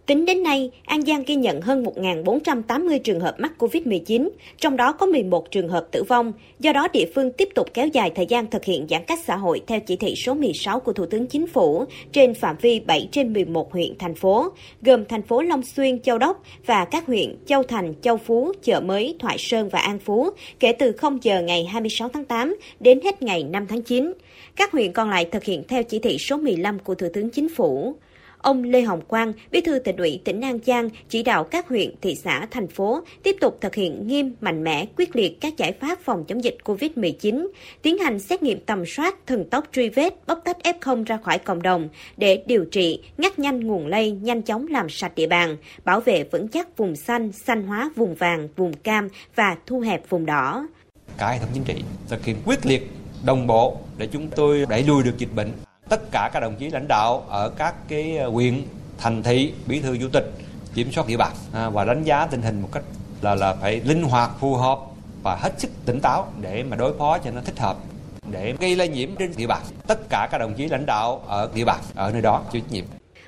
[0.06, 4.94] Tính đến nay, An Giang ghi nhận hơn 1.480 trường hợp mắc COVID-19, trong đó
[4.94, 6.34] có 11 trường hợp tử vong.
[6.60, 9.36] Do đó, địa phương tiếp tục kéo dài thời gian thực hiện giãn cách xã
[9.36, 13.10] hội theo chỉ thị số 16 của Thủ tướng Chính phủ trên phạm vi 7
[13.12, 17.36] trên 11 huyện, thành phố, gồm thành phố Long Xuyên, Châu Đốc và các huyện
[17.46, 21.42] Châu Thành, Châu Phú, Chợ Mới, Thoại Sơn và An Phú kể từ 0 giờ
[21.42, 24.13] ngày 26 tháng 8 đến hết ngày 5 tháng 9.
[24.56, 27.56] Các huyện còn lại thực hiện theo chỉ thị số 15 của Thủ tướng Chính
[27.56, 27.96] phủ.
[28.43, 31.95] Ông Lê Hồng Quang, Bí thư tỉnh ủy tỉnh An Giang chỉ đạo các huyện,
[32.01, 35.73] thị xã, thành phố tiếp tục thực hiện nghiêm, mạnh mẽ, quyết liệt các giải
[35.82, 37.47] pháp phòng chống dịch COVID-19,
[37.82, 41.39] tiến hành xét nghiệm tầm soát, thần tốc truy vết, bóc tách F0 ra khỏi
[41.39, 45.58] cộng đồng để điều trị, ngắt nhanh nguồn lây, nhanh chóng làm sạch địa bàn,
[45.86, 50.10] bảo vệ vững chắc vùng xanh, xanh hóa vùng vàng, vùng cam và thu hẹp
[50.10, 50.67] vùng đỏ.
[51.17, 52.89] Cả hệ thống chính trị thực hiện quyết liệt,
[53.25, 55.51] đồng bộ để chúng tôi đẩy lùi được dịch bệnh
[55.89, 58.63] tất cả các đồng chí lãnh đạo ở các cái ờ, huyện
[58.98, 60.32] thành thị bí thư chủ tịch
[60.76, 62.84] kiểm soát địa bàn à, và đánh giá tình hình một cách
[63.22, 64.80] là là phải linh hoạt phù hợp
[65.24, 67.78] và hết sức tỉnh táo để mà đối phó cho nó thích hợp
[68.32, 71.50] để gây lây nhiễm trên địa bàn tất cả các đồng chí lãnh đạo ở
[71.56, 72.86] địa bàn ở nơi đó chịu trách nhiệm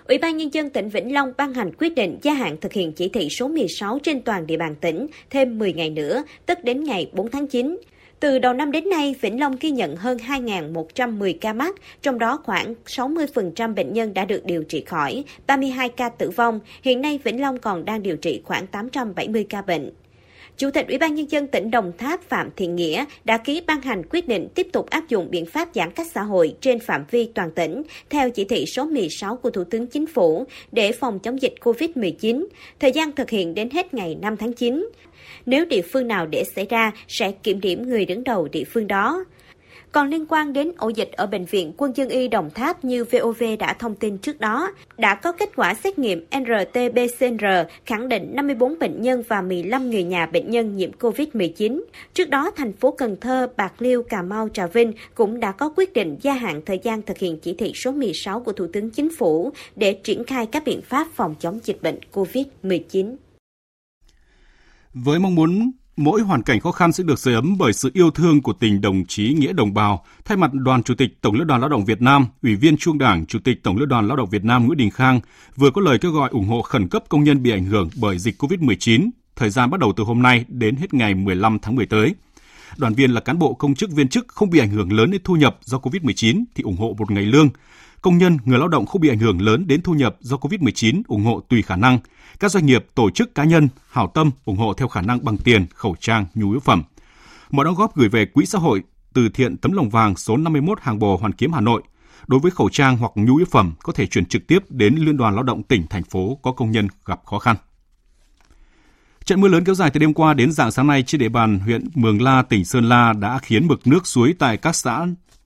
[0.08, 2.92] Ủy ban Nhân dân tỉnh Vĩnh Long ban hành quyết định gia hạn thực hiện
[2.92, 6.84] chỉ thị số 16 trên toàn địa bàn tỉnh thêm 10 ngày nữa, tức đến
[6.84, 7.78] ngày 4 tháng 9.
[8.20, 12.40] Từ đầu năm đến nay, Vĩnh Long ghi nhận hơn 2.110 ca mắc, trong đó
[12.44, 16.60] khoảng 60% bệnh nhân đã được điều trị khỏi, 32 ca tử vong.
[16.82, 19.92] Hiện nay, Vĩnh Long còn đang điều trị khoảng 870 ca bệnh.
[20.58, 23.82] Chủ tịch Ủy ban Nhân dân tỉnh Đồng Tháp Phạm Thiện Nghĩa đã ký ban
[23.82, 27.06] hành quyết định tiếp tục áp dụng biện pháp giãn cách xã hội trên phạm
[27.12, 31.20] vi toàn tỉnh theo chỉ thị số 16 của Thủ tướng Chính phủ để phòng
[31.20, 32.46] chống dịch COVID-19,
[32.80, 34.90] thời gian thực hiện đến hết ngày 5 tháng 9.
[35.46, 38.88] Nếu địa phương nào để xảy ra, sẽ kiểm điểm người đứng đầu địa phương
[38.88, 39.26] đó.
[39.96, 43.04] Còn liên quan đến ổ dịch ở Bệnh viện Quân dân y Đồng Tháp như
[43.04, 48.30] VOV đã thông tin trước đó, đã có kết quả xét nghiệm RT-PCR khẳng định
[48.34, 51.84] 54 bệnh nhân và 15 người nhà bệnh nhân nhiễm COVID-19.
[52.14, 55.74] Trước đó, thành phố Cần Thơ, Bạc Liêu, Cà Mau, Trà Vinh cũng đã có
[55.76, 58.90] quyết định gia hạn thời gian thực hiện chỉ thị số 16 của Thủ tướng
[58.90, 63.16] Chính phủ để triển khai các biện pháp phòng chống dịch bệnh COVID-19
[64.96, 68.12] với mong muốn mỗi hoàn cảnh khó khăn sẽ được sưởi ấm bởi sự yêu
[68.12, 70.06] thương của tình đồng chí nghĩa đồng bào.
[70.26, 72.98] Thay mặt Đoàn Chủ tịch Tổng Liên đoàn Lao động Việt Nam, Ủy viên Trung
[72.98, 75.20] Đảng, Chủ tịch Tổng Liên đoàn Lao động Việt Nam Nguyễn Đình Khang
[75.56, 78.18] vừa có lời kêu gọi ủng hộ khẩn cấp công nhân bị ảnh hưởng bởi
[78.18, 81.86] dịch COVID-19, thời gian bắt đầu từ hôm nay đến hết ngày 15 tháng 10
[81.86, 82.16] tới.
[82.78, 85.22] Đoàn viên là cán bộ công chức viên chức không bị ảnh hưởng lớn đến
[85.24, 87.50] thu nhập do COVID-19 thì ủng hộ một ngày lương.
[88.06, 91.02] Công nhân, người lao động không bị ảnh hưởng lớn đến thu nhập do COVID-19
[91.08, 92.00] ủng hộ tùy khả năng–
[92.40, 95.38] các doanh nghiệp, tổ chức cá nhân hảo tâm ủng hộ theo khả năng bằng
[95.38, 96.84] tiền, khẩu trang, nhu yếu phẩm.
[97.52, 100.80] Mọi đóng góp gửi về Quỹ xã hội từ thiện tấm lòng vàng số 51
[100.82, 101.84] Hàng Bồ Hoàn Kiếm Hà Nội.
[102.28, 105.18] Đối với khẩu trang hoặc nhu yếu phẩm có thể chuyển trực tiếp đến Liên
[105.18, 107.56] đoàn Lao động tỉnh thành phố có công nhân gặp khó khăn.
[109.26, 111.60] Trận mưa lớn kéo dài từ đêm qua đến dạng sáng nay trên địa bàn
[111.60, 115.06] huyện Mường La, tỉnh Sơn La đã khiến mực nước suối tại các xã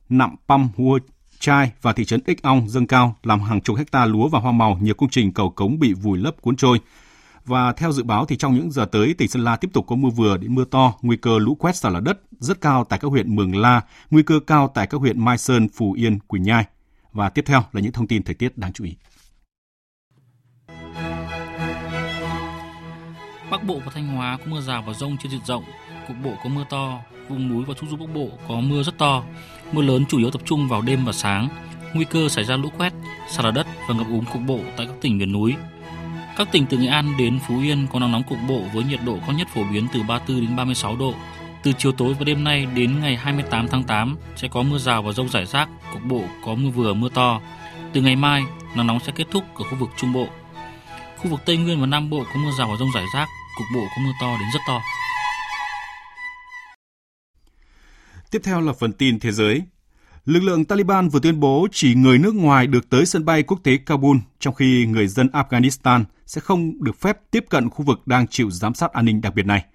[0.09, 0.99] Nạm Păm, Hua
[1.39, 4.51] Trai và thị trấn Ích Ong dâng cao làm hàng chục hecta lúa và hoa
[4.51, 6.79] màu, nhiều công trình cầu cống bị vùi lấp cuốn trôi.
[7.45, 9.95] Và theo dự báo thì trong những giờ tới, tỉnh Sơn La tiếp tục có
[9.95, 12.99] mưa vừa đến mưa to, nguy cơ lũ quét sạt lở đất rất cao tại
[12.99, 16.43] các huyện Mường La, nguy cơ cao tại các huyện Mai Sơn, Phù Yên, Quỳnh
[16.43, 16.65] Nhai.
[17.13, 18.95] Và tiếp theo là những thông tin thời tiết đáng chú ý.
[23.51, 25.63] Bắc Bộ và Thanh Hóa có mưa rào và rông trên diện rộng,
[26.09, 28.97] cục bộ có mưa to, vùng núi và trung du Bắc Bộ có mưa rất
[28.97, 29.23] to.
[29.71, 31.47] Mưa lớn chủ yếu tập trung vào đêm và sáng,
[31.93, 32.93] nguy cơ xảy ra lũ quét,
[33.29, 35.55] sạt lở đất và ngập úng cục bộ tại các tỉnh miền núi.
[36.37, 38.99] Các tỉnh từ Nghệ An đến Phú Yên có nắng nóng cục bộ với nhiệt
[39.05, 41.13] độ cao nhất phổ biến từ 34 đến 36 độ.
[41.63, 45.03] Từ chiều tối và đêm nay đến ngày 28 tháng 8 sẽ có mưa rào
[45.03, 47.41] và rông rải rác, cục bộ có mưa vừa mưa to.
[47.93, 48.43] Từ ngày mai,
[48.75, 50.27] nắng nóng sẽ kết thúc ở khu vực Trung Bộ.
[51.17, 53.67] Khu vực Tây Nguyên và Nam Bộ có mưa rào và rông rải rác, cục
[53.75, 54.81] bộ có mưa to đến rất to.
[58.31, 59.61] Tiếp theo là phần tin thế giới.
[60.25, 63.59] Lực lượng Taliban vừa tuyên bố chỉ người nước ngoài được tới sân bay quốc
[63.63, 68.07] tế Kabul, trong khi người dân Afghanistan sẽ không được phép tiếp cận khu vực
[68.07, 69.65] đang chịu giám sát an ninh đặc biệt này.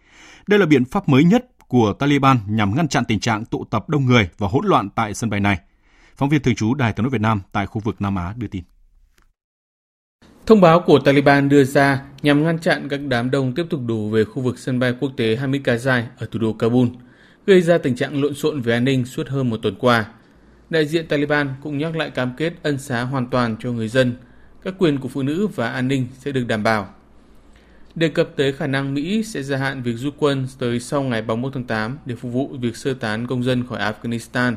[0.46, 3.88] Đây là biện pháp mới nhất của Taliban nhằm ngăn chặn tình trạng tụ tập
[3.88, 5.58] đông người và hỗn loạn tại sân bay này.
[6.16, 8.46] Phóng viên thường trú Đài tiếng nói Việt Nam tại khu vực Nam Á đưa
[8.46, 8.62] tin.
[10.46, 14.08] Thông báo của Taliban đưa ra nhằm ngăn chặn các đám đông tiếp tục đổ
[14.08, 16.88] về khu vực sân bay quốc tế Hamid Karzai ở thủ đô Kabul,
[17.46, 20.06] gây ra tình trạng lộn xộn về an ninh suốt hơn một tuần qua.
[20.70, 24.14] Đại diện Taliban cũng nhắc lại cam kết ân xá hoàn toàn cho người dân,
[24.62, 26.94] các quyền của phụ nữ và an ninh sẽ được đảm bảo.
[27.94, 31.22] Đề cập tới khả năng Mỹ sẽ gia hạn việc rút quân tới sau ngày
[31.22, 34.54] 31 tháng 8 để phục vụ việc sơ tán công dân khỏi Afghanistan,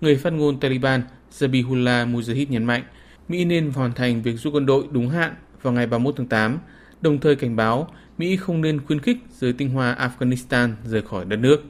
[0.00, 1.02] người phát ngôn Taliban
[1.38, 2.82] Zabihullah Mujahid nhấn mạnh
[3.28, 6.58] Mỹ nên hoàn thành việc rút quân đội đúng hạn vào ngày 31 tháng 8,
[7.00, 11.24] đồng thời cảnh báo Mỹ không nên khuyến khích giới tinh hoa Afghanistan rời khỏi
[11.24, 11.64] đất nước.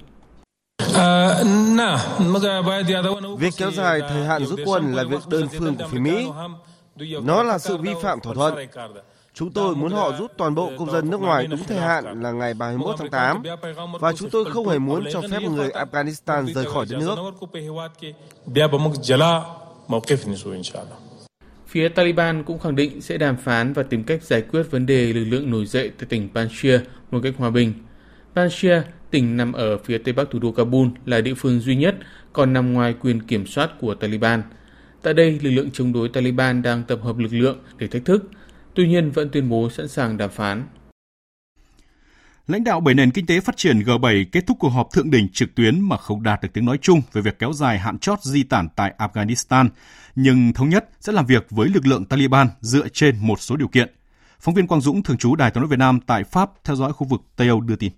[3.39, 6.27] Việc kéo dài thời hạn rút quân là việc đơn phương của phía Mỹ.
[7.23, 8.55] Nó là sự vi phạm thỏa thuận.
[9.35, 12.33] Chúng tôi muốn họ rút toàn bộ công dân nước ngoài đúng thời hạn là
[12.33, 13.43] ngày 31 tháng 8
[14.01, 17.17] và chúng tôi không hề muốn cho phép người Afghanistan rời khỏi đất nước.
[21.67, 25.13] Phía Taliban cũng khẳng định sẽ đàm phán và tìm cách giải quyết vấn đề
[25.13, 26.79] lực lượng nổi dậy tại tỉnh Panjshir
[27.11, 27.73] một cách hòa bình.
[28.35, 31.97] Panjshir, tỉnh nằm ở phía tây bắc thủ đô Kabul, là địa phương duy nhất
[32.33, 34.43] còn nằm ngoài quyền kiểm soát của Taliban.
[35.03, 38.31] Tại đây, lực lượng chống đối Taliban đang tập hợp lực lượng để thách thức,
[38.75, 40.65] tuy nhiên vẫn tuyên bố sẵn sàng đàm phán.
[42.47, 45.29] Lãnh đạo bảy nền kinh tế phát triển G7 kết thúc cuộc họp thượng đỉnh
[45.29, 48.23] trực tuyến mà không đạt được tiếng nói chung về việc kéo dài hạn chót
[48.23, 49.69] di tản tại Afghanistan,
[50.15, 53.69] nhưng thống nhất sẽ làm việc với lực lượng Taliban dựa trên một số điều
[53.69, 53.95] kiện.
[54.41, 56.93] Phóng viên Quang Dũng, thường trú Đài tiếng nói Việt Nam tại Pháp theo dõi
[56.93, 57.93] khu vực Tây Âu đưa tin.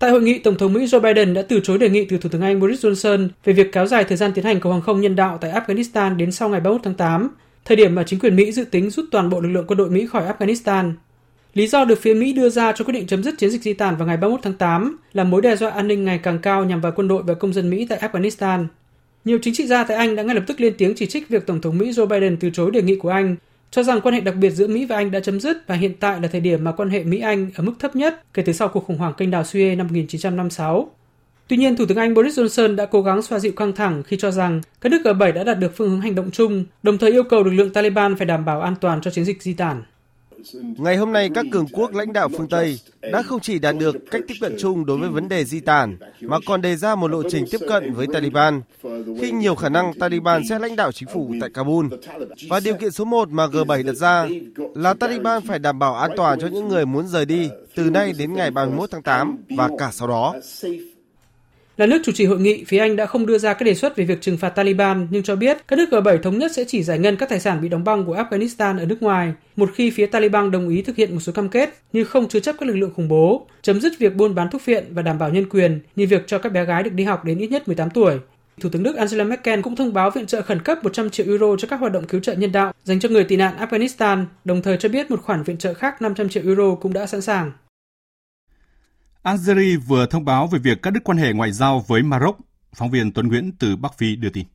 [0.00, 2.28] Tại hội nghị, Tổng thống Mỹ Joe Biden đã từ chối đề nghị từ Thủ
[2.28, 5.00] tướng Anh Boris Johnson về việc kéo dài thời gian tiến hành cầu hàng không
[5.00, 7.28] nhân đạo tại Afghanistan đến sau ngày 31 tháng 8,
[7.64, 9.90] thời điểm mà chính quyền Mỹ dự tính rút toàn bộ lực lượng quân đội
[9.90, 10.92] Mỹ khỏi Afghanistan.
[11.54, 13.72] Lý do được phía Mỹ đưa ra cho quyết định chấm dứt chiến dịch di
[13.72, 16.64] tản vào ngày 31 tháng 8 là mối đe dọa an ninh ngày càng cao
[16.64, 18.66] nhằm vào quân đội và công dân Mỹ tại Afghanistan.
[19.24, 21.46] Nhiều chính trị gia tại Anh đã ngay lập tức lên tiếng chỉ trích việc
[21.46, 23.36] Tổng thống Mỹ Joe Biden từ chối đề nghị của Anh,
[23.70, 25.94] cho rằng quan hệ đặc biệt giữa Mỹ và Anh đã chấm dứt và hiện
[26.00, 28.68] tại là thời điểm mà quan hệ Mỹ-Anh ở mức thấp nhất kể từ sau
[28.68, 30.90] cuộc khủng hoảng kênh đào Suez năm 1956.
[31.48, 34.16] Tuy nhiên, Thủ tướng Anh Boris Johnson đã cố gắng xoa dịu căng thẳng khi
[34.16, 37.10] cho rằng các nước G7 đã đạt được phương hướng hành động chung, đồng thời
[37.10, 39.82] yêu cầu lực lượng Taliban phải đảm bảo an toàn cho chiến dịch di tản.
[40.78, 42.78] Ngày hôm nay, các cường quốc lãnh đạo phương Tây
[43.12, 45.96] đã không chỉ đạt được cách tiếp cận chung đối với vấn đề di tản,
[46.20, 48.62] mà còn đề ra một lộ trình tiếp cận với Taliban,
[49.20, 51.86] khi nhiều khả năng Taliban sẽ lãnh đạo chính phủ tại Kabul.
[52.48, 54.28] Và điều kiện số 1 mà G7 đặt ra
[54.74, 58.12] là Taliban phải đảm bảo an toàn cho những người muốn rời đi từ nay
[58.18, 60.34] đến ngày 31 tháng 8 và cả sau đó.
[61.76, 63.96] Là nước chủ trì hội nghị, phía Anh đã không đưa ra các đề xuất
[63.96, 66.82] về việc trừng phạt Taliban nhưng cho biết các nước G7 thống nhất sẽ chỉ
[66.82, 69.90] giải ngân các tài sản bị đóng băng của Afghanistan ở nước ngoài, một khi
[69.90, 72.66] phía Taliban đồng ý thực hiện một số cam kết như không chứa chấp các
[72.66, 75.48] lực lượng khủng bố, chấm dứt việc buôn bán thuốc phiện và đảm bảo nhân
[75.48, 78.18] quyền như việc cho các bé gái được đi học đến ít nhất 18 tuổi.
[78.60, 81.56] Thủ tướng Đức Angela Merkel cũng thông báo viện trợ khẩn cấp 100 triệu euro
[81.58, 84.62] cho các hoạt động cứu trợ nhân đạo dành cho người tị nạn Afghanistan, đồng
[84.62, 87.52] thời cho biết một khoản viện trợ khác 500 triệu euro cũng đã sẵn sàng.
[89.22, 92.38] Algeria vừa thông báo về việc cắt đứt quan hệ ngoại giao với Maroc.
[92.74, 94.46] Phóng viên Tuấn Nguyễn từ Bắc Phi đưa tin.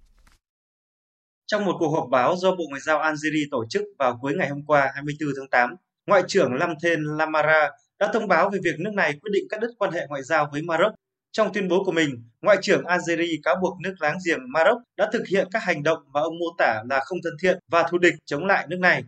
[1.46, 4.50] Trong một cuộc họp báo do Bộ Ngoại giao Algeria tổ chức vào cuối ngày
[4.50, 5.76] hôm qua 24 tháng 8,
[6.08, 9.72] Ngoại trưởng Lamthen Lamara đã thông báo về việc nước này quyết định cắt đứt
[9.78, 10.94] quan hệ ngoại giao với Maroc.
[11.32, 15.10] Trong tuyên bố của mình, Ngoại trưởng Algeria cáo buộc nước láng giềng Maroc đã
[15.14, 17.98] thực hiện các hành động mà ông mô tả là không thân thiện và thù
[17.98, 19.04] địch chống lại nước này.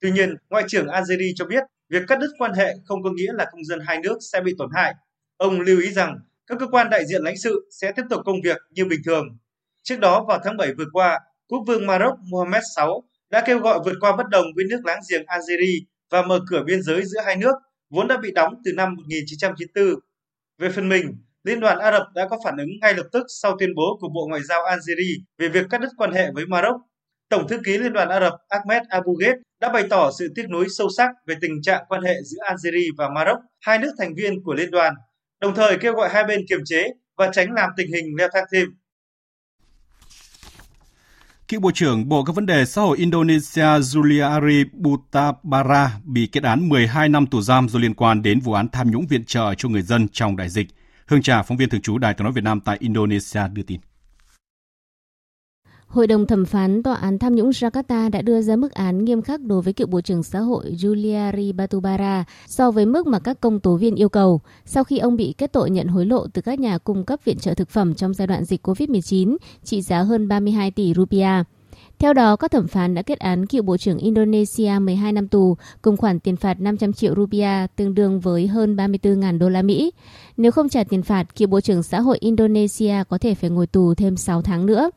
[0.00, 3.32] Tuy nhiên, Ngoại trưởng Algeria cho biết Việc cắt đứt quan hệ không có nghĩa
[3.32, 4.94] là công dân hai nước sẽ bị tổn hại.
[5.36, 8.42] Ông lưu ý rằng các cơ quan đại diện lãnh sự sẽ tiếp tục công
[8.44, 9.24] việc như bình thường.
[9.82, 12.84] Trước đó vào tháng 7 vừa qua, quốc vương Maroc Mohammed VI
[13.30, 15.78] đã kêu gọi vượt qua bất đồng với nước láng giềng Algeria
[16.10, 17.54] và mở cửa biên giới giữa hai nước,
[17.90, 20.00] vốn đã bị đóng từ năm 1994.
[20.58, 23.56] Về phần mình, Liên đoàn Ả Rập đã có phản ứng ngay lập tức sau
[23.58, 26.76] tuyên bố của Bộ Ngoại giao Algeria về việc cắt đứt quan hệ với Maroc
[27.32, 30.50] Tổng thư ký Liên đoàn Ả Rập Ahmed Abu Ghed đã bày tỏ sự tiếc
[30.50, 34.14] nuối sâu sắc về tình trạng quan hệ giữa Algeria và Maroc, hai nước thành
[34.14, 34.94] viên của liên đoàn,
[35.40, 38.44] đồng thời kêu gọi hai bên kiềm chế và tránh làm tình hình leo thang
[38.52, 38.68] thêm.
[41.48, 46.68] Cựu Bộ trưởng Bộ các vấn đề xã hội Indonesia Juliari Butabara bị kết án
[46.68, 49.68] 12 năm tù giam do liên quan đến vụ án tham nhũng viện trợ cho
[49.68, 50.66] người dân trong đại dịch.
[51.06, 53.80] Hương Trà, phóng viên thường trú Đài tiếng nói Việt Nam tại Indonesia đưa tin.
[55.92, 59.22] Hội đồng thẩm phán Tòa án tham nhũng Jakarta đã đưa ra mức án nghiêm
[59.22, 63.40] khắc đối với cựu Bộ trưởng Xã hội Juliari Batubara so với mức mà các
[63.40, 66.42] công tố viên yêu cầu sau khi ông bị kết tội nhận hối lộ từ
[66.42, 70.02] các nhà cung cấp viện trợ thực phẩm trong giai đoạn dịch COVID-19 trị giá
[70.02, 71.46] hơn 32 tỷ rupiah.
[71.98, 75.56] Theo đó, các thẩm phán đã kết án cựu Bộ trưởng Indonesia 12 năm tù
[75.82, 79.92] cùng khoản tiền phạt 500 triệu rupiah tương đương với hơn 34.000 đô la Mỹ.
[80.36, 83.66] Nếu không trả tiền phạt, cựu Bộ trưởng Xã hội Indonesia có thể phải ngồi
[83.66, 84.90] tù thêm 6 tháng nữa.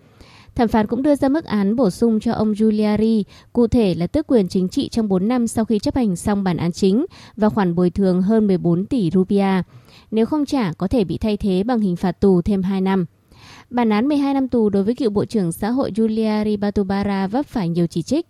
[0.56, 4.08] Thẩm phán cũng đưa ra mức án bổ sung cho ông Giuliani, cụ thể là
[4.08, 7.06] tước quyền chính trị trong 4 năm sau khi chấp hành xong bản án chính
[7.38, 9.62] và khoản bồi thường hơn 14 tỷ rupia.
[10.12, 13.06] Nếu không trả, có thể bị thay thế bằng hình phạt tù thêm 2 năm.
[13.70, 17.46] Bản án 12 năm tù đối với cựu Bộ trưởng Xã hội Julia Batubara vấp
[17.46, 18.26] phải nhiều chỉ trích.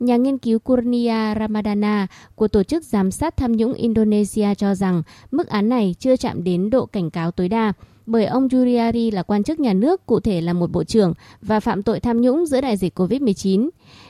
[0.00, 5.02] Nhà nghiên cứu Kurnia Ramadana của Tổ chức Giám sát Tham nhũng Indonesia cho rằng
[5.30, 7.72] mức án này chưa chạm đến độ cảnh cáo tối đa
[8.06, 11.60] bởi ông Juriari là quan chức nhà nước, cụ thể là một bộ trưởng và
[11.60, 13.68] phạm tội tham nhũng giữa đại dịch COVID-19.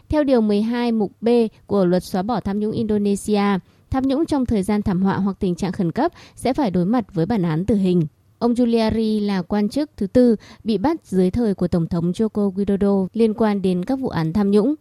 [0.09, 1.29] Theo Điều 12 mục B
[1.67, 3.59] của luật xóa bỏ tham nhũng Indonesia,
[3.91, 6.85] tham nhũng trong thời gian thảm họa hoặc tình trạng khẩn cấp sẽ phải đối
[6.85, 8.07] mặt với bản án tử hình.
[8.39, 12.53] Ông Giuliani là quan chức thứ tư bị bắt dưới thời của Tổng thống Joko
[12.53, 14.75] Widodo liên quan đến các vụ án tham nhũng.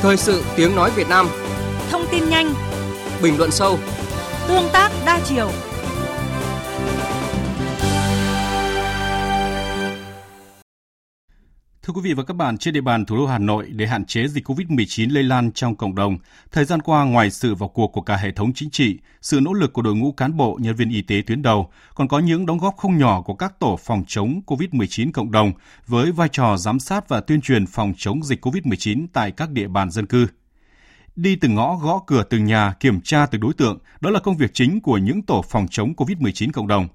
[0.00, 1.26] Thời sự tiếng nói Việt Nam
[1.90, 2.65] Thông tin nhanh
[3.22, 3.78] Bình luận sâu
[4.48, 5.50] Tương tác đa chiều
[11.82, 14.04] Thưa quý vị và các bạn, trên địa bàn thủ đô Hà Nội để hạn
[14.04, 16.18] chế dịch COVID-19 lây lan trong cộng đồng,
[16.52, 19.52] thời gian qua ngoài sự vào cuộc của cả hệ thống chính trị, sự nỗ
[19.52, 22.46] lực của đội ngũ cán bộ, nhân viên y tế tuyến đầu, còn có những
[22.46, 25.52] đóng góp không nhỏ của các tổ phòng chống COVID-19 cộng đồng
[25.86, 29.68] với vai trò giám sát và tuyên truyền phòng chống dịch COVID-19 tại các địa
[29.68, 30.26] bàn dân cư.
[31.16, 34.36] Đi từng ngõ gõ cửa từng nhà kiểm tra từng đối tượng, đó là công
[34.36, 36.88] việc chính của những tổ phòng chống COVID-19 cộng đồng.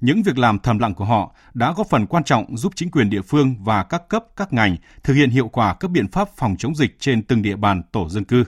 [0.00, 3.10] Những việc làm thầm lặng của họ đã góp phần quan trọng giúp chính quyền
[3.10, 6.56] địa phương và các cấp, các ngành thực hiện hiệu quả các biện pháp phòng
[6.58, 8.44] chống dịch trên từng địa bàn tổ dân cư.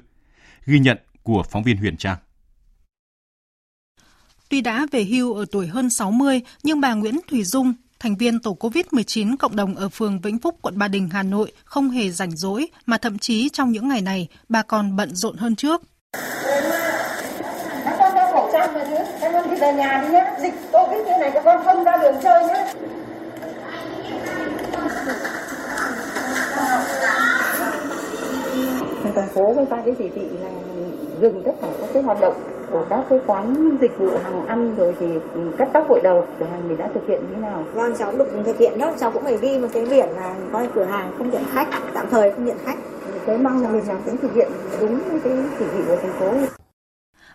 [0.67, 2.17] Ghi nhận của phóng viên Huyền Trang.
[4.49, 8.41] Tuy đã về hưu ở tuổi hơn 60, nhưng bà Nguyễn Thủy Dung, thành viên
[8.41, 12.11] tổ COVID-19 cộng đồng ở phường Vĩnh Phúc, quận Ba Đình, Hà Nội không hề
[12.11, 15.83] rảnh rỗi, mà thậm chí trong những ngày này bà còn bận rộn hơn trước.
[17.85, 20.55] Các con đeo khẩu trang mà chứ các con thì về nhà đi nhé dịch
[20.73, 22.73] covid như này các con không ra đường chơi nhé
[29.15, 30.51] thành phố với ta cái chỉ thị là
[31.21, 34.75] dừng tất cả các cái hoạt động của các cái quán dịch vụ hàng ăn
[34.77, 35.07] rồi thì
[35.59, 37.65] cắt tóc gội đầu cửa hàng mình đã thực hiện như thế nào?
[37.75, 40.69] Vâng, cháu được thực hiện đó, cháu cũng phải ghi một cái biển là coi
[40.75, 42.79] cửa hàng không nhận khách, tạm thời không nhận khách.
[43.27, 44.49] Thế mong là mình làm cũng thực hiện
[44.81, 46.33] đúng cái chỉ thị của thành phố.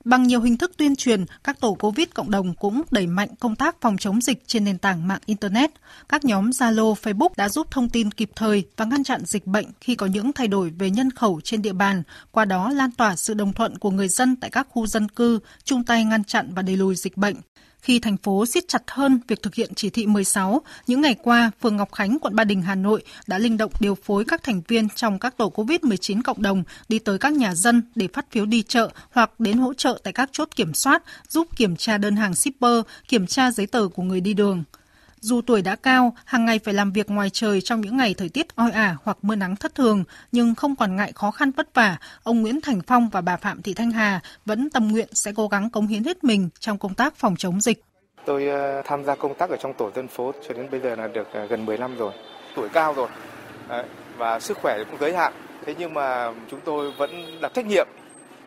[0.05, 3.55] Bằng nhiều hình thức tuyên truyền, các tổ COVID cộng đồng cũng đẩy mạnh công
[3.55, 5.71] tác phòng chống dịch trên nền tảng mạng Internet.
[6.09, 9.65] Các nhóm Zalo, Facebook đã giúp thông tin kịp thời và ngăn chặn dịch bệnh
[9.81, 13.15] khi có những thay đổi về nhân khẩu trên địa bàn, qua đó lan tỏa
[13.15, 16.53] sự đồng thuận của người dân tại các khu dân cư, chung tay ngăn chặn
[16.55, 17.35] và đẩy lùi dịch bệnh.
[17.85, 21.51] Khi thành phố siết chặt hơn việc thực hiện chỉ thị 16, những ngày qua,
[21.61, 24.61] phường Ngọc Khánh, quận Ba Đình, Hà Nội đã linh động điều phối các thành
[24.67, 28.45] viên trong các tổ COVID-19 cộng đồng đi tới các nhà dân để phát phiếu
[28.45, 32.15] đi chợ hoặc đến hỗ trợ tại các chốt kiểm soát, giúp kiểm tra đơn
[32.15, 34.63] hàng shipper, kiểm tra giấy tờ của người đi đường.
[35.19, 38.29] Dù tuổi đã cao, hàng ngày phải làm việc ngoài trời trong những ngày thời
[38.29, 41.73] tiết oi ả hoặc mưa nắng thất thường, nhưng không còn ngại khó khăn vất
[41.73, 45.31] vả, ông Nguyễn Thành Phong và bà Phạm Thị Thanh Hà vẫn tâm nguyện sẽ
[45.35, 47.83] cố gắng cống hiến hết mình trong công tác phòng chống dịch.
[48.25, 50.95] Tôi ờ, tham gia công tác ở trong tổ dân phố cho đến bây giờ
[50.95, 52.13] là được ờ, gần 10 năm rồi.
[52.55, 53.07] Tuổi cao rồi
[54.17, 55.33] và sức khỏe cũng giới hạn.
[55.65, 57.87] Thế nhưng mà chúng tôi vẫn đặt trách nhiệm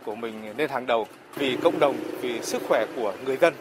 [0.05, 3.55] của mình lên hàng đầu vì cộng đồng, vì sức khỏe của người dân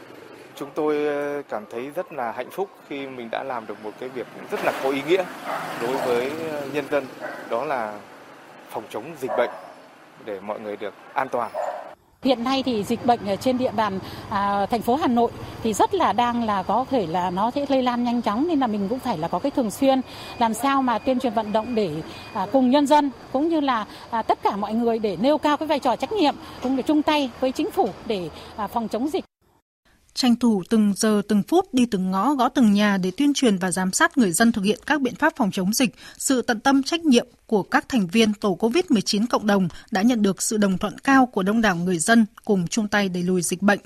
[0.60, 3.91] Chúng tôi ờ, cảm thấy rất là hạnh phúc khi mình đã làm được một
[4.00, 5.24] cái việc rất là có ý nghĩa
[5.82, 7.06] đối với ờ, nhân dân,
[7.50, 8.00] đó là
[8.70, 9.50] phòng chống dịch bệnh
[10.26, 11.52] để mọi người được an toàn.
[12.24, 15.32] Hiện nay thì dịch bệnh ở trên địa bàn à, thành phố Hà Nội
[15.63, 18.60] thì rất là đang là có thể là nó sẽ lây lan nhanh chóng nên
[18.60, 20.01] là mình cũng phải là có cái thường xuyên
[20.39, 21.91] làm sao mà tuyên truyền vận động để
[22.34, 25.58] à, cùng nhân dân cũng như là à, tất cả mọi người để nêu cao
[25.58, 28.88] cái vai trò trách nhiệm cũng để chung tay với chính phủ để à, phòng
[28.88, 29.26] chống dịch
[30.18, 33.57] tranh thủ từng giờ từng phút đi từng ngõ gõ từng nhà để tuyên truyền
[33.57, 36.59] và giám sát người dân thực hiện các biện pháp phòng chống dịch, sự tận
[36.59, 40.57] tâm trách nhiệm của các thành viên tổ COVID-19 cộng đồng đã nhận được sự
[40.57, 43.80] đồng thuận cao của đông đảo người dân cùng chung tay đẩy lùi dịch bệnh.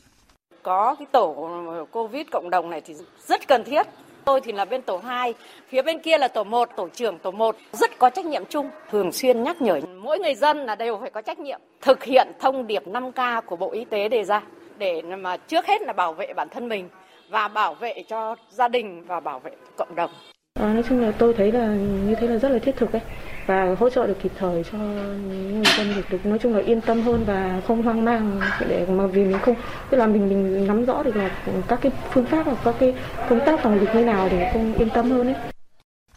[0.63, 1.49] Có cái tổ
[1.91, 2.93] COVID cộng đồng này thì
[3.27, 3.87] rất cần thiết.
[4.25, 5.33] Tôi thì là bên tổ 2,
[5.69, 8.69] phía bên kia là tổ 1, tổ trưởng tổ 1, rất có trách nhiệm chung,
[8.91, 12.27] thường xuyên nhắc nhở mỗi người dân là đều phải có trách nhiệm thực hiện
[12.39, 14.41] thông điệp 5K của Bộ Y tế đề ra
[14.81, 16.89] để mà trước hết là bảo vệ bản thân mình
[17.29, 20.11] và bảo vệ cho gia đình và bảo vệ cộng đồng.
[20.59, 21.67] À, nói chung là tôi thấy là
[22.05, 23.01] như thế là rất là thiết thực ấy
[23.45, 26.81] và hỗ trợ được kịp thời cho người dân được, được nói chung là yên
[26.81, 29.55] tâm hơn và không hoang mang để mà vì mình không
[29.89, 31.31] tức là mình mình nắm rõ được là
[31.67, 32.93] các cái phương pháp và các cái
[33.29, 35.50] công tác phòng dịch như nào để không yên tâm hơn ấy.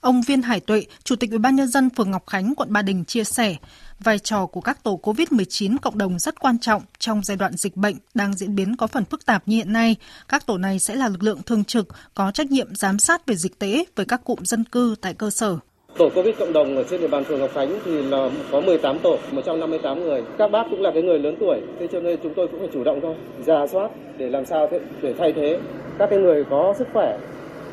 [0.04, 2.82] Ông Viên Hải Tuệ, Chủ tịch Ủy ban nhân dân phường Ngọc Khánh, quận Ba
[2.82, 3.56] Đình chia sẻ,
[4.00, 7.76] vai trò của các tổ COVID-19 cộng đồng rất quan trọng trong giai đoạn dịch
[7.76, 9.96] bệnh đang diễn biến có phần phức tạp như hiện nay.
[10.28, 13.34] Các tổ này sẽ là lực lượng thường trực có trách nhiệm giám sát về
[13.34, 15.58] dịch tễ với các cụm dân cư tại cơ sở.
[15.98, 18.98] Tổ Covid cộng đồng ở trên địa bàn phường Ngọc Khánh thì là có 18
[18.98, 20.22] tổ, 158 người.
[20.38, 22.68] Các bác cũng là cái người lớn tuổi, thế cho nên chúng tôi cũng phải
[22.72, 23.14] chủ động thôi,
[23.46, 25.58] giả soát để làm sao thế, để thay thế
[25.98, 27.18] các cái người có sức khỏe.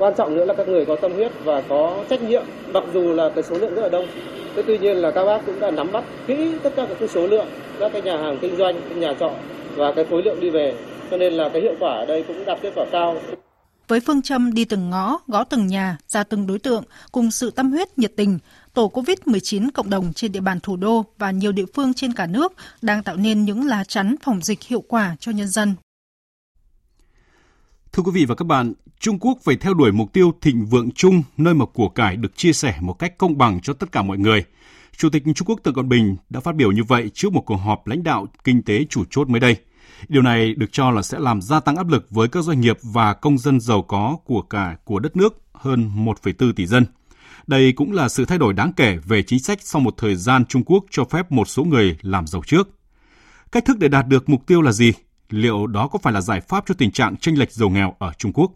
[0.01, 2.43] Quan trọng nữa là các người có tâm huyết và có trách nhiệm,
[2.73, 4.07] mặc dù là cái số lượng rất là đông.
[4.55, 7.07] Thế tuy nhiên là các bác cũng đã nắm bắt kỹ tất cả các cái
[7.07, 7.47] số lượng,
[7.79, 9.31] các cái nhà hàng kinh doanh, cái nhà trọ
[9.75, 10.75] và cái khối lượng đi về.
[11.11, 13.17] Cho nên là cái hiệu quả ở đây cũng đạt kết quả cao.
[13.87, 17.51] Với phương châm đi từng ngõ, gõ từng nhà, ra từng đối tượng, cùng sự
[17.51, 18.39] tâm huyết nhiệt tình,
[18.73, 22.25] tổ COVID-19 cộng đồng trên địa bàn thủ đô và nhiều địa phương trên cả
[22.25, 25.75] nước đang tạo nên những lá chắn phòng dịch hiệu quả cho nhân dân.
[27.93, 30.91] Thưa quý vị và các bạn, Trung Quốc phải theo đuổi mục tiêu thịnh vượng
[30.91, 34.01] chung nơi mà của cải được chia sẻ một cách công bằng cho tất cả
[34.01, 34.43] mọi người.
[34.97, 37.55] Chủ tịch Trung Quốc Tập Cận Bình đã phát biểu như vậy trước một cuộc
[37.55, 39.55] họp lãnh đạo kinh tế chủ chốt mới đây–
[40.07, 42.77] Điều này được cho là sẽ làm gia tăng áp lực với các doanh nghiệp
[42.81, 46.85] và công dân giàu có của cả của đất nước hơn 1,4 tỷ dân.
[47.47, 50.45] Đây cũng là sự thay đổi đáng kể về chính sách sau một thời gian
[50.45, 52.69] Trung Quốc cho phép một số người làm giàu trước.
[53.51, 54.93] Cách thức để đạt được mục tiêu là gì?
[55.31, 58.11] Liệu đó có phải là giải pháp cho tình trạng tranh lệch giàu nghèo ở
[58.17, 58.51] Trung Quốc?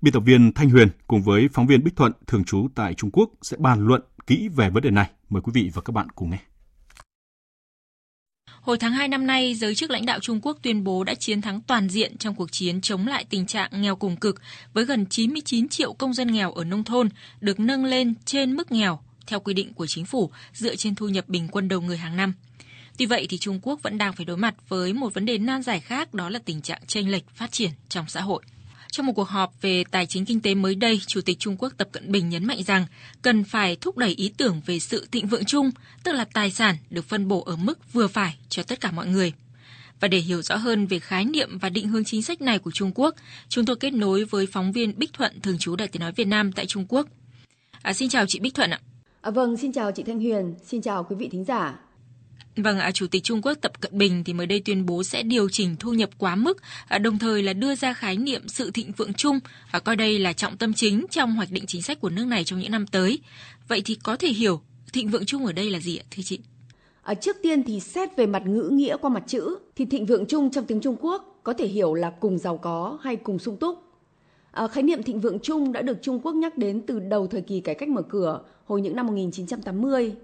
[0.00, 3.10] Biên tập viên Thanh Huyền cùng với phóng viên Bích Thuận thường trú tại Trung
[3.10, 5.10] Quốc sẽ bàn luận kỹ về vấn đề này.
[5.30, 6.38] Mời quý vị và các bạn cùng nghe.
[8.60, 11.40] Hồi tháng 2 năm nay, giới chức lãnh đạo Trung Quốc tuyên bố đã chiến
[11.40, 14.40] thắng toàn diện trong cuộc chiến chống lại tình trạng nghèo cùng cực
[14.72, 17.08] với gần 99 triệu công dân nghèo ở nông thôn
[17.40, 21.08] được nâng lên trên mức nghèo theo quy định của chính phủ dựa trên thu
[21.08, 22.32] nhập bình quân đầu người hàng năm.
[22.98, 25.62] Tuy vậy thì Trung Quốc vẫn đang phải đối mặt với một vấn đề nan
[25.62, 28.42] giải khác đó là tình trạng chênh lệch phát triển trong xã hội.
[28.90, 31.72] Trong một cuộc họp về tài chính kinh tế mới đây, Chủ tịch Trung Quốc
[31.76, 32.86] Tập Cận Bình nhấn mạnh rằng
[33.22, 35.70] cần phải thúc đẩy ý tưởng về sự thịnh vượng chung,
[36.02, 39.06] tức là tài sản được phân bổ ở mức vừa phải cho tất cả mọi
[39.06, 39.32] người.
[40.00, 42.70] Và để hiểu rõ hơn về khái niệm và định hướng chính sách này của
[42.70, 43.14] Trung Quốc,
[43.48, 46.26] chúng tôi kết nối với phóng viên Bích Thuận, thường trú Đại tiếng nói Việt
[46.26, 47.06] Nam tại Trung Quốc.
[47.82, 48.80] À, xin chào chị Bích Thuận ạ.
[49.20, 51.74] À, vâng, xin chào chị Thanh Huyền, xin chào quý vị thính giả.
[52.56, 55.22] Vâng, à, Chủ tịch Trung Quốc Tập Cận Bình thì mới đây tuyên bố sẽ
[55.22, 58.70] điều chỉnh thu nhập quá mức, à, đồng thời là đưa ra khái niệm sự
[58.70, 59.38] thịnh vượng chung,
[59.70, 62.44] và coi đây là trọng tâm chính trong hoạch định chính sách của nước này
[62.44, 63.18] trong những năm tới.
[63.68, 64.60] Vậy thì có thể hiểu
[64.92, 66.40] thịnh vượng chung ở đây là gì ạ, thưa chị?
[67.02, 70.26] À, trước tiên thì xét về mặt ngữ nghĩa qua mặt chữ, thì thịnh vượng
[70.26, 73.56] chung trong tiếng Trung Quốc có thể hiểu là cùng giàu có hay cùng sung
[73.56, 73.78] túc.
[74.50, 77.40] À, khái niệm thịnh vượng chung đã được Trung Quốc nhắc đến từ đầu thời
[77.40, 80.14] kỳ cải cách mở cửa hồi những năm 1980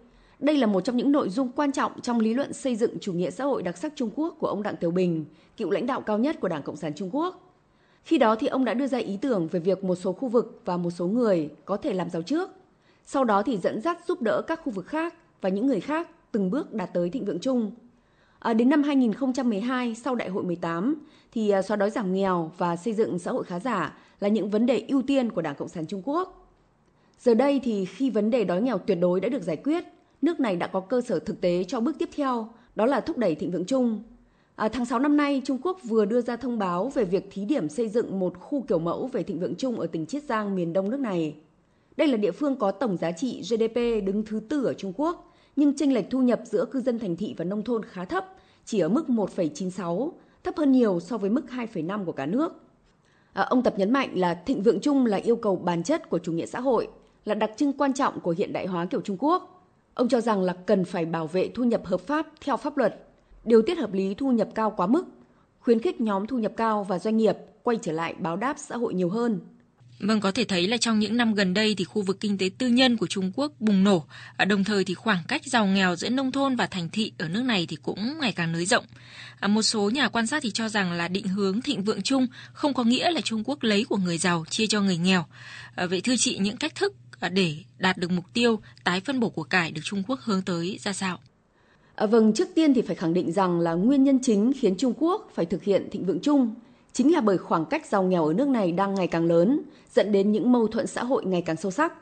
[0.41, 3.12] đây là một trong những nội dung quan trọng trong lý luận xây dựng chủ
[3.12, 5.24] nghĩa xã hội đặc sắc Trung Quốc của ông Đặng Tiểu Bình,
[5.57, 7.57] cựu lãnh đạo cao nhất của Đảng Cộng sản Trung Quốc.
[8.05, 10.61] Khi đó thì ông đã đưa ra ý tưởng về việc một số khu vực
[10.64, 12.51] và một số người có thể làm giàu trước.
[13.05, 16.09] Sau đó thì dẫn dắt giúp đỡ các khu vực khác và những người khác
[16.32, 17.72] từng bước đạt tới thịnh vượng chung.
[18.38, 20.95] À, đến năm 2012 sau đại hội 18
[21.32, 24.51] thì à, xóa đói giảm nghèo và xây dựng xã hội khá giả là những
[24.51, 26.53] vấn đề ưu tiên của Đảng Cộng sản Trung Quốc.
[27.18, 29.84] Giờ đây thì khi vấn đề đói nghèo tuyệt đối đã được giải quyết
[30.22, 33.18] nước này đã có cơ sở thực tế cho bước tiếp theo, đó là thúc
[33.18, 34.02] đẩy thịnh vượng chung.
[34.56, 37.44] À, tháng 6 năm nay, Trung Quốc vừa đưa ra thông báo về việc thí
[37.44, 40.54] điểm xây dựng một khu kiểu mẫu về thịnh vượng chung ở tỉnh Chiết Giang,
[40.54, 41.34] miền đông nước này.
[41.96, 45.32] Đây là địa phương có tổng giá trị GDP đứng thứ tư ở Trung Quốc,
[45.56, 48.26] nhưng chênh lệch thu nhập giữa cư dân thành thị và nông thôn khá thấp,
[48.64, 50.10] chỉ ở mức 1,96,
[50.44, 52.52] thấp hơn nhiều so với mức 2,5 của cả nước.
[53.32, 56.18] À, ông Tập nhấn mạnh là thịnh vượng chung là yêu cầu bản chất của
[56.18, 56.88] chủ nghĩa xã hội,
[57.24, 59.56] là đặc trưng quan trọng của hiện đại hóa kiểu Trung Quốc–
[60.01, 62.94] Ông cho rằng là cần phải bảo vệ thu nhập hợp pháp theo pháp luật,
[63.44, 65.05] điều tiết hợp lý thu nhập cao quá mức,
[65.61, 68.76] khuyến khích nhóm thu nhập cao và doanh nghiệp quay trở lại báo đáp xã
[68.76, 69.40] hội nhiều hơn.
[69.98, 72.51] Vâng, có thể thấy là trong những năm gần đây thì khu vực kinh tế
[72.59, 74.05] tư nhân của Trung Quốc bùng nổ,
[74.36, 77.28] à, đồng thời thì khoảng cách giàu nghèo giữa nông thôn và thành thị ở
[77.28, 78.84] nước này thì cũng ngày càng nới rộng.
[79.40, 82.26] À, một số nhà quan sát thì cho rằng là định hướng thịnh vượng chung
[82.53, 85.24] không có nghĩa là Trung Quốc lấy của người giàu chia cho người nghèo.
[85.74, 86.94] À, vậy thưa chị, những cách thức
[87.28, 90.78] để đạt được mục tiêu tái phân bổ của cải được Trung Quốc hướng tới
[90.80, 91.18] ra sao?
[91.94, 94.94] À, vâng, trước tiên thì phải khẳng định rằng là nguyên nhân chính khiến Trung
[94.98, 96.54] Quốc phải thực hiện thịnh vượng chung
[96.92, 99.60] chính là bởi khoảng cách giàu nghèo ở nước này đang ngày càng lớn,
[99.94, 101.92] dẫn đến những mâu thuẫn xã hội ngày càng sâu sắc.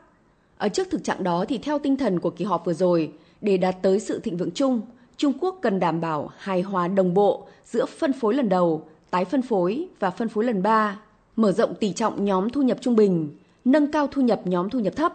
[0.57, 3.11] Ở trước thực trạng đó thì theo tinh thần của kỳ họp vừa rồi,
[3.41, 4.81] để đạt tới sự thịnh vượng chung,
[5.17, 9.25] Trung Quốc cần đảm bảo hài hòa đồng bộ giữa phân phối lần đầu, tái
[9.25, 10.99] phân phối và phân phối lần ba,
[11.35, 14.79] mở rộng tỷ trọng nhóm thu nhập trung bình, nâng cao thu nhập nhóm thu
[14.79, 15.13] nhập thấp,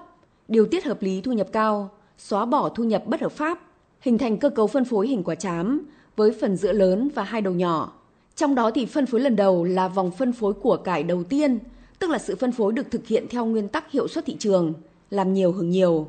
[0.48, 3.60] điều tiết hợp lý thu nhập cao, xóa bỏ thu nhập bất hợp pháp,
[4.00, 5.86] hình thành cơ cấu phân phối hình quả chám
[6.16, 7.92] với phần giữa lớn và hai đầu nhỏ.
[8.36, 11.58] Trong đó thì phân phối lần đầu là vòng phân phối của cải đầu tiên,
[11.98, 14.72] tức là sự phân phối được thực hiện theo nguyên tắc hiệu suất thị trường,
[15.10, 16.08] làm nhiều hưởng nhiều.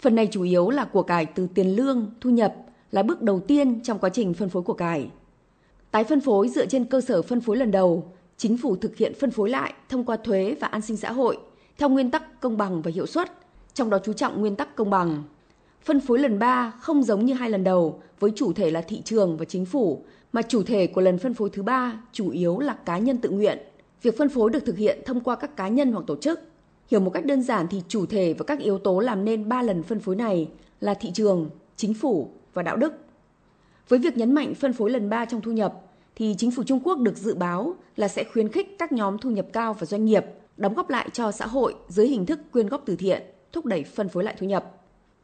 [0.00, 2.54] Phần này chủ yếu là của cải từ tiền lương, thu nhập
[2.92, 5.10] là bước đầu tiên trong quá trình phân phối của cải.
[5.90, 9.12] Tái phân phối dựa trên cơ sở phân phối lần đầu, chính phủ thực hiện
[9.20, 11.38] phân phối lại thông qua thuế và an sinh xã hội
[11.82, 13.32] theo nguyên tắc công bằng và hiệu suất,
[13.74, 15.22] trong đó chú trọng nguyên tắc công bằng.
[15.84, 19.02] Phân phối lần 3 không giống như hai lần đầu với chủ thể là thị
[19.04, 22.58] trường và chính phủ, mà chủ thể của lần phân phối thứ ba chủ yếu
[22.58, 23.58] là cá nhân tự nguyện.
[24.02, 26.40] Việc phân phối được thực hiện thông qua các cá nhân hoặc tổ chức.
[26.90, 29.62] Hiểu một cách đơn giản thì chủ thể và các yếu tố làm nên 3
[29.62, 30.48] lần phân phối này
[30.80, 32.92] là thị trường, chính phủ và đạo đức.
[33.88, 35.74] Với việc nhấn mạnh phân phối lần 3 trong thu nhập,
[36.16, 39.30] thì chính phủ Trung Quốc được dự báo là sẽ khuyến khích các nhóm thu
[39.30, 40.24] nhập cao và doanh nghiệp
[40.62, 43.84] đóng góp lại cho xã hội dưới hình thức quyên góp từ thiện, thúc đẩy
[43.84, 44.64] phân phối lại thu nhập.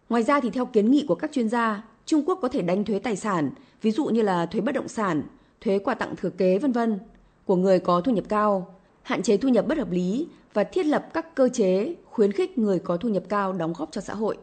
[0.09, 2.85] Ngoài ra thì theo kiến nghị của các chuyên gia, Trung Quốc có thể đánh
[2.85, 3.51] thuế tài sản,
[3.83, 5.23] ví dụ như là thuế bất động sản,
[5.61, 6.99] thuế quà tặng thừa kế vân vân
[7.45, 10.87] của người có thu nhập cao, hạn chế thu nhập bất hợp lý và thiết
[10.87, 14.15] lập các cơ chế khuyến khích người có thu nhập cao đóng góp cho xã
[14.15, 14.37] hội.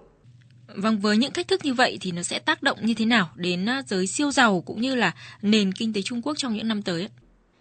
[0.75, 3.29] Vâng, với những thách thức như vậy thì nó sẽ tác động như thế nào
[3.35, 6.67] đến à, giới siêu giàu cũng như là nền kinh tế Trung Quốc trong những
[6.67, 7.09] năm tới?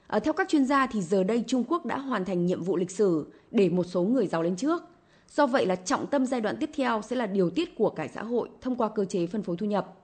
[0.06, 2.76] À, theo các chuyên gia thì giờ đây Trung Quốc đã hoàn thành nhiệm vụ
[2.76, 4.82] lịch sử để một số người giàu lên trước.
[5.30, 8.08] Do vậy là trọng tâm giai đoạn tiếp theo sẽ là điều tiết của cải
[8.08, 9.94] xã hội thông qua cơ chế phân phối thu nhập.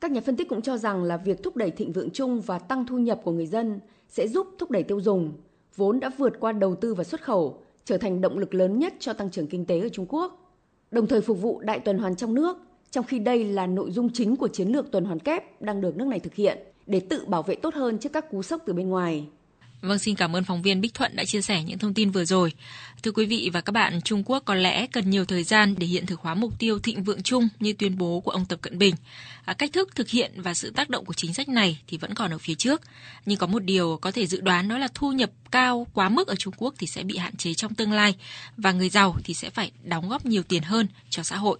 [0.00, 2.58] Các nhà phân tích cũng cho rằng là việc thúc đẩy thịnh vượng chung và
[2.58, 5.32] tăng thu nhập của người dân sẽ giúp thúc đẩy tiêu dùng,
[5.76, 8.94] vốn đã vượt qua đầu tư và xuất khẩu, trở thành động lực lớn nhất
[8.98, 10.56] cho tăng trưởng kinh tế ở Trung Quốc.
[10.90, 12.56] Đồng thời phục vụ đại tuần hoàn trong nước,
[12.90, 15.96] trong khi đây là nội dung chính của chiến lược tuần hoàn kép đang được
[15.96, 18.72] nước này thực hiện để tự bảo vệ tốt hơn trước các cú sốc từ
[18.72, 19.26] bên ngoài.
[19.82, 22.24] Vâng, xin cảm ơn phóng viên Bích Thuận đã chia sẻ những thông tin vừa
[22.24, 22.52] rồi.
[23.02, 25.86] Thưa quý vị và các bạn, Trung Quốc có lẽ cần nhiều thời gian để
[25.86, 28.78] hiện thực hóa mục tiêu thịnh vượng chung như tuyên bố của ông Tập Cận
[28.78, 28.94] Bình.
[29.44, 32.14] À, cách thức thực hiện và sự tác động của chính sách này thì vẫn
[32.14, 32.80] còn ở phía trước.
[33.26, 36.28] Nhưng có một điều có thể dự đoán đó là thu nhập cao quá mức
[36.28, 38.14] ở Trung Quốc thì sẽ bị hạn chế trong tương lai
[38.56, 41.58] và người giàu thì sẽ phải đóng góp nhiều tiền hơn cho xã hội.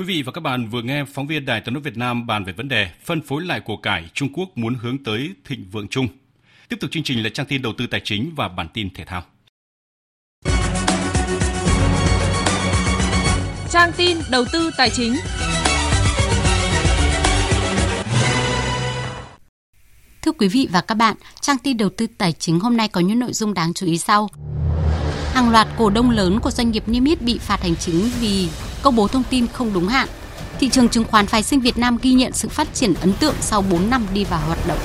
[0.00, 2.44] Quý vị và các bạn vừa nghe phóng viên Đài Tiếng nói Việt Nam bàn
[2.44, 5.88] về vấn đề phân phối lại của cải Trung Quốc muốn hướng tới thịnh vượng
[5.88, 6.08] chung.
[6.68, 9.04] Tiếp tục chương trình là trang tin đầu tư tài chính và bản tin thể
[9.04, 9.22] thao.
[13.70, 15.16] Trang tin đầu tư tài chính.
[20.22, 23.00] Thưa quý vị và các bạn, trang tin đầu tư tài chính hôm nay có
[23.00, 24.28] những nội dung đáng chú ý sau.
[25.34, 28.48] Hàng loạt cổ đông lớn của doanh nghiệp niêm yết bị phạt hành chính vì
[28.82, 30.08] công bố thông tin không đúng hạn.
[30.58, 33.34] Thị trường chứng khoán phái sinh Việt Nam ghi nhận sự phát triển ấn tượng
[33.40, 34.78] sau 4 năm đi vào hoạt động.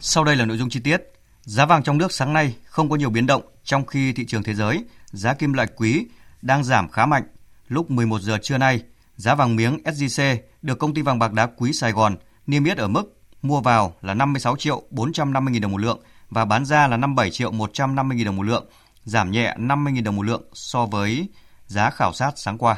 [0.00, 1.02] Sau đây là nội dung chi tiết.
[1.42, 4.42] Giá vàng trong nước sáng nay không có nhiều biến động trong khi thị trường
[4.42, 6.06] thế giới, giá kim loại quý
[6.42, 7.22] đang giảm khá mạnh.
[7.68, 8.82] Lúc 11 giờ trưa nay,
[9.16, 12.76] giá vàng miếng SJC được công ty vàng bạc đá quý Sài Gòn niêm yết
[12.76, 16.00] ở mức mua vào là 56 triệu 450 000 đồng một lượng
[16.30, 18.66] và bán ra là 57 triệu 150 000 đồng một lượng,
[19.04, 21.28] giảm nhẹ 50 000 đồng một lượng so với
[21.66, 22.76] giá khảo sát sáng qua.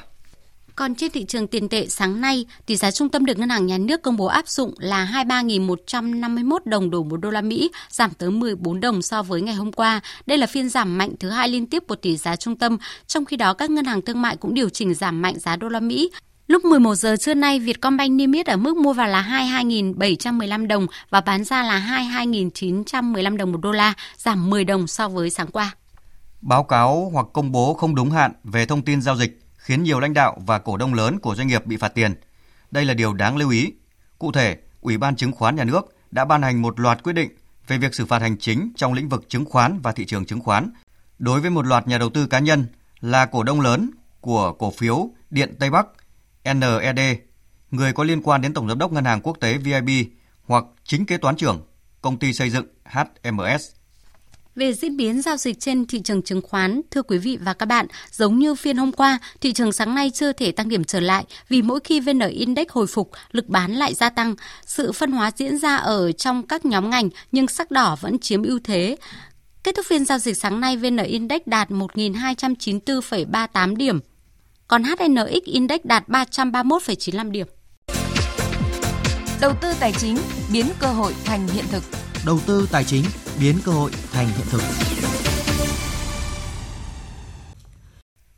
[0.77, 3.67] Còn trên thị trường tiền tệ sáng nay, tỷ giá trung tâm được Ngân hàng
[3.67, 8.11] Nhà nước công bố áp dụng là 23.151 đồng đổi một đô la Mỹ, giảm
[8.11, 10.01] tới 14 đồng so với ngày hôm qua.
[10.27, 12.79] Đây là phiên giảm mạnh thứ hai liên tiếp của tỷ giá trung tâm.
[13.07, 15.69] Trong khi đó, các ngân hàng thương mại cũng điều chỉnh giảm mạnh giá đô
[15.69, 16.11] la Mỹ.
[16.47, 20.87] Lúc 11 giờ trưa nay, Vietcombank niêm yết ở mức mua vào là 22.715 đồng
[21.11, 25.51] và bán ra là 22.915 đồng một đô la, giảm 10 đồng so với sáng
[25.51, 25.75] qua.
[26.47, 30.01] Báo cáo hoặc công bố không đúng hạn về thông tin giao dịch khiến nhiều
[30.01, 32.15] lãnh đạo và cổ đông lớn của doanh nghiệp bị phạt tiền.
[32.71, 33.73] Đây là điều đáng lưu ý.
[34.19, 37.31] Cụ thể, Ủy ban Chứng khoán Nhà nước đã ban hành một loạt quyết định
[37.67, 40.41] về việc xử phạt hành chính trong lĩnh vực chứng khoán và thị trường chứng
[40.41, 40.71] khoán
[41.19, 42.67] đối với một loạt nhà đầu tư cá nhân
[43.01, 43.91] là cổ đông lớn
[44.21, 45.87] của cổ phiếu Điện Tây Bắc
[46.45, 47.19] NED,
[47.71, 49.91] người có liên quan đến Tổng Giám đốc Ngân hàng Quốc tế VIB
[50.45, 51.67] hoặc chính kế toán trưởng
[52.03, 53.71] công ty xây dựng HMS.
[54.57, 57.67] Về diễn biến giao dịch trên thị trường chứng khoán, thưa quý vị và các
[57.67, 61.01] bạn, giống như phiên hôm qua, thị trường sáng nay chưa thể tăng điểm trở
[61.01, 64.35] lại vì mỗi khi VN Index hồi phục, lực bán lại gia tăng.
[64.67, 68.43] Sự phân hóa diễn ra ở trong các nhóm ngành nhưng sắc đỏ vẫn chiếm
[68.43, 68.97] ưu thế.
[69.65, 74.01] Kết thúc phiên giao dịch sáng nay, VN Index đạt 1.294,38 điểm,
[74.69, 77.47] còn HNX Index đạt 331,95 điểm.
[79.41, 80.19] Đầu tư tài chính
[80.53, 81.83] biến cơ hội thành hiện thực
[82.27, 83.05] đầu tư tài chính
[83.41, 84.61] biến cơ hội thành hiện thực.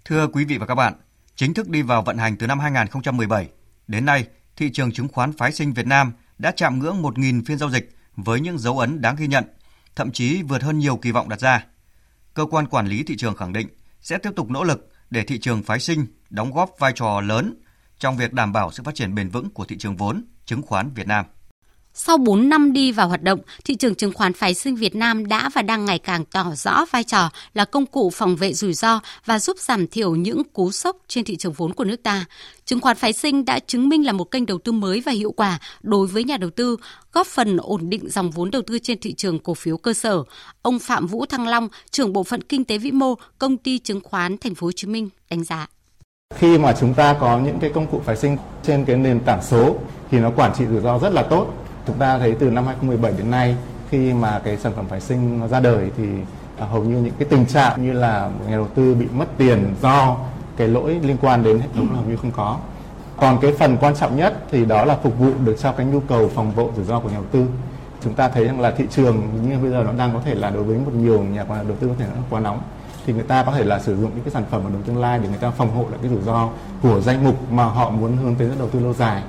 [0.05, 0.95] Thưa quý vị và các bạn,
[1.37, 3.49] chính thức đi vào vận hành từ năm 2017,
[3.87, 4.27] đến nay,
[4.57, 7.97] thị trường chứng khoán phái sinh Việt Nam đã chạm ngưỡng 1.000 phiên giao dịch
[8.17, 9.45] với những dấu ấn đáng ghi nhận,
[9.97, 11.65] thậm chí vượt hơn nhiều kỳ vọng đặt ra.
[12.35, 13.69] Cơ quan quản lý thị trường khẳng định
[14.01, 17.55] sẽ tiếp tục nỗ lực để thị trường phái sinh đóng góp vai trò lớn
[17.99, 20.91] trong việc đảm bảo sự phát triển bền vững của thị trường vốn chứng khoán
[20.95, 21.25] Việt Nam.
[22.01, 25.27] Sau 4 năm đi vào hoạt động, thị trường chứng khoán phái sinh Việt Nam
[25.27, 28.73] đã và đang ngày càng tỏ rõ vai trò là công cụ phòng vệ rủi
[28.73, 32.25] ro và giúp giảm thiểu những cú sốc trên thị trường vốn của nước ta.
[32.65, 35.33] Chứng khoán phái sinh đã chứng minh là một kênh đầu tư mới và hiệu
[35.33, 36.77] quả đối với nhà đầu tư,
[37.13, 40.23] góp phần ổn định dòng vốn đầu tư trên thị trường cổ phiếu cơ sở.
[40.63, 44.01] Ông Phạm Vũ Thăng Long, trưởng bộ phận kinh tế vĩ mô, công ty chứng
[44.05, 45.67] khoán Thành phố Hồ Chí Minh đánh giá.
[46.35, 49.43] Khi mà chúng ta có những cái công cụ phái sinh trên cái nền tảng
[49.43, 49.77] số
[50.11, 53.13] thì nó quản trị rủi ro rất là tốt Chúng ta thấy từ năm 2017
[53.19, 53.57] đến nay
[53.91, 56.05] khi mà cái sản phẩm phái sinh nó ra đời thì
[56.59, 59.75] à, hầu như những cái tình trạng như là nhà đầu tư bị mất tiền
[59.83, 60.17] do
[60.57, 62.59] cái lỗi liên quan đến hệ thống hầu như không có.
[63.17, 66.01] Còn cái phần quan trọng nhất thì đó là phục vụ được cho cái nhu
[66.01, 67.47] cầu phòng hộ rủi ro của nhà đầu tư.
[68.05, 70.51] Chúng ta thấy rằng là thị trường như bây giờ nó đang có thể là
[70.51, 72.61] đối với một nhiều nhà đầu tư có thể nó quá nóng
[73.07, 74.99] thì người ta có thể là sử dụng những cái sản phẩm ở đầu tương
[74.99, 76.49] lai để người ta phòng hộ lại cái rủi ro
[76.83, 79.23] của danh mục mà họ muốn hướng tới đầu tư lâu dài.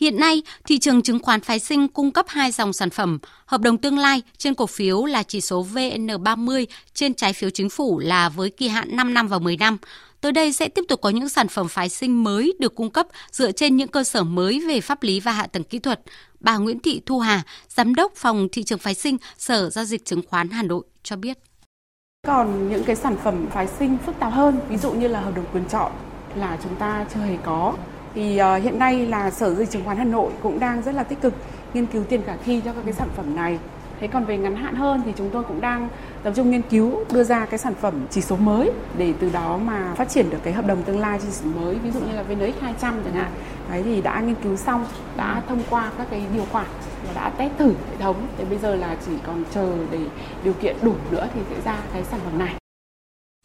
[0.00, 3.60] Hiện nay, thị trường chứng khoán phái sinh cung cấp hai dòng sản phẩm, hợp
[3.60, 7.98] đồng tương lai trên cổ phiếu là chỉ số VN30, trên trái phiếu chính phủ
[7.98, 9.78] là với kỳ hạn 5 năm và 10 năm.
[10.20, 13.06] Tới đây sẽ tiếp tục có những sản phẩm phái sinh mới được cung cấp
[13.30, 16.00] dựa trên những cơ sở mới về pháp lý và hạ tầng kỹ thuật.
[16.40, 20.04] Bà Nguyễn Thị Thu Hà, Giám đốc phòng thị trường phái sinh Sở Giao dịch
[20.04, 21.38] Chứng khoán Hà Nội cho biết.
[22.26, 25.36] Còn những cái sản phẩm phái sinh phức tạp hơn, ví dụ như là hợp
[25.36, 25.92] đồng quyền chọn
[26.34, 27.74] là chúng ta chưa hề có
[28.18, 30.94] thì uh, hiện nay là Sở Giao dịch Chứng khoán Hà Nội cũng đang rất
[30.94, 31.34] là tích cực
[31.74, 33.58] nghiên cứu tiền khả thi cho các cái sản phẩm này.
[34.00, 35.88] Thế còn về ngắn hạn hơn thì chúng tôi cũng đang
[36.22, 39.58] tập trung nghiên cứu đưa ra cái sản phẩm chỉ số mới để từ đó
[39.64, 42.12] mà phát triển được cái hợp đồng tương lai chỉ số mới ví dụ như
[42.12, 43.32] là VNX 200 chẳng hạn.
[43.70, 44.84] Đấy thì đã nghiên cứu xong,
[45.16, 46.66] đã thông qua các cái điều khoản
[47.06, 48.16] và đã test thử hệ thống.
[48.38, 50.00] Thì bây giờ là chỉ còn chờ để
[50.44, 52.54] điều kiện đủ nữa thì sẽ ra cái sản phẩm này.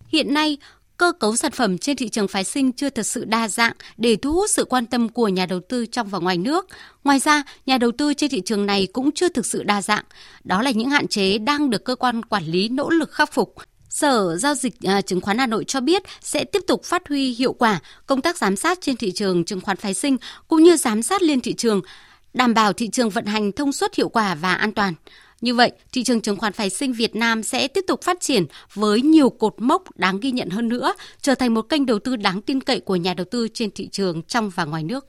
[0.07, 0.57] Hiện nay,
[1.03, 4.15] cơ cấu sản phẩm trên thị trường phái sinh chưa thật sự đa dạng để
[4.15, 6.67] thu hút sự quan tâm của nhà đầu tư trong và ngoài nước.
[7.03, 10.03] Ngoài ra, nhà đầu tư trên thị trường này cũng chưa thực sự đa dạng.
[10.43, 13.55] Đó là những hạn chế đang được cơ quan quản lý nỗ lực khắc phục.
[13.89, 17.33] Sở Giao dịch à, Chứng khoán Hà Nội cho biết sẽ tiếp tục phát huy
[17.33, 20.77] hiệu quả công tác giám sát trên thị trường chứng khoán phái sinh cũng như
[20.77, 21.81] giám sát liên thị trường,
[22.33, 24.93] đảm bảo thị trường vận hành thông suốt hiệu quả và an toàn.
[25.43, 28.45] Như vậy, thị trường chứng khoán phái sinh Việt Nam sẽ tiếp tục phát triển
[28.73, 32.15] với nhiều cột mốc đáng ghi nhận hơn nữa, trở thành một kênh đầu tư
[32.15, 35.05] đáng tin cậy của nhà đầu tư trên thị trường trong và ngoài nước.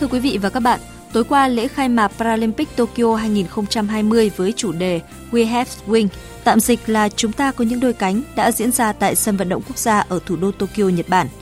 [0.00, 0.80] Thưa quý vị và các bạn,
[1.12, 5.00] tối qua lễ khai mạc Paralympic Tokyo 2020 với chủ đề
[5.30, 6.08] We Have Wing,
[6.44, 9.48] tạm dịch là chúng ta có những đôi cánh đã diễn ra tại sân vận
[9.48, 11.26] động quốc gia ở thủ đô Tokyo, Nhật Bản–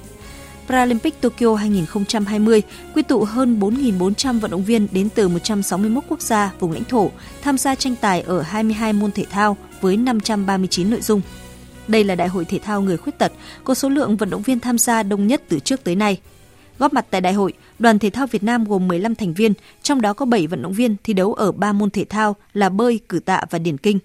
[0.69, 2.63] Paralympic Tokyo 2020
[2.95, 7.11] quy tụ hơn 4.400 vận động viên đến từ 161 quốc gia, vùng lãnh thổ
[7.43, 11.21] tham gia tranh tài ở 22 môn thể thao với 539 nội dung.
[11.89, 13.33] Đây là đại hội thể thao người khuyết tật
[13.65, 16.21] có số lượng vận động viên tham gia đông nhất từ trước tới nay.
[16.79, 19.53] Góp mặt tại đại hội, đoàn thể thao Việt Nam gồm 15 thành viên,
[19.83, 22.69] trong đó có 7 vận động viên thi đấu ở 3 môn thể thao là
[22.69, 23.99] bơi, cử tạ và điển kinh.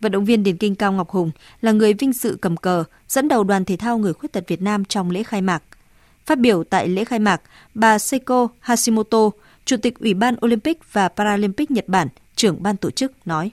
[0.00, 1.30] Vận động viên điền kinh Cao Ngọc Hùng
[1.60, 4.62] là người vinh dự cầm cờ, dẫn đầu đoàn thể thao người khuyết tật Việt
[4.62, 5.62] Nam trong lễ khai mạc.
[6.30, 7.40] Phát biểu tại lễ khai mạc,
[7.74, 9.18] bà Seiko Hashimoto,
[9.64, 13.50] Chủ tịch Ủy ban Olympic và Paralympic Nhật Bản, trưởng ban tổ chức nói.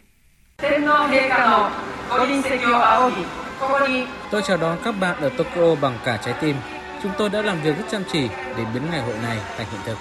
[4.31, 6.55] Tôi chào đón các bạn ở Tokyo bằng cả trái tim.
[7.03, 9.81] Chúng tôi đã làm việc rất chăm chỉ để biến ngày hội này thành hiện
[9.85, 9.97] thực.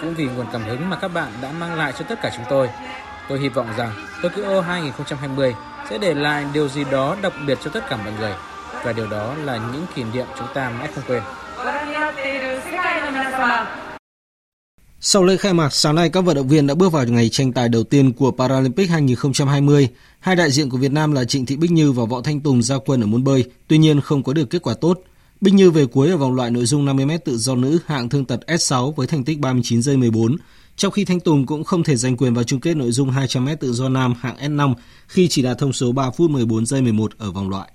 [0.00, 2.46] Cũng vì nguồn cảm hứng mà các bạn đã mang lại cho tất cả chúng
[2.50, 2.70] tôi.
[3.28, 3.90] Tôi hy vọng rằng
[4.22, 5.54] Tokyo 2020
[5.90, 8.32] sẽ để lại điều gì đó đặc biệt cho tất cả mọi người.
[8.84, 11.22] Và điều đó là những kỷ niệm chúng ta mãi không quên.
[15.00, 17.52] Sau lễ khai mạc, sáng nay các vận động viên đã bước vào ngày tranh
[17.52, 19.88] tài đầu tiên của Paralympic 2020.
[20.20, 22.62] Hai đại diện của Việt Nam là Trịnh Thị Bích Như và Võ Thanh Tùng
[22.62, 25.00] ra quân ở môn bơi, tuy nhiên không có được kết quả tốt.
[25.40, 28.24] Bích Như về cuối ở vòng loại nội dung 50m tự do nữ hạng thương
[28.24, 30.36] tật S6 với thành tích 39 giây 14,
[30.76, 33.56] trong khi Thanh Tùng cũng không thể giành quyền vào chung kết nội dung 200m
[33.56, 34.74] tự do nam hạng S5
[35.06, 37.72] khi chỉ đạt thông số 3 phút 14 giây 11 ở vòng loại.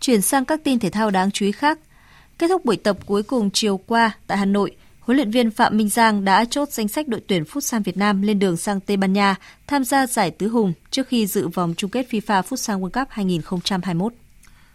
[0.00, 1.78] Chuyển sang các tin thể thao đáng chú ý khác.
[2.38, 5.76] Kết thúc buổi tập cuối cùng chiều qua tại Hà Nội, huấn luyện viên Phạm
[5.76, 8.96] Minh Giang đã chốt danh sách đội tuyển Futsal Việt Nam lên đường sang Tây
[8.96, 12.80] Ban Nha tham gia giải tứ hùng trước khi dự vòng chung kết FIFA Futsal
[12.80, 14.12] World Cup 2021.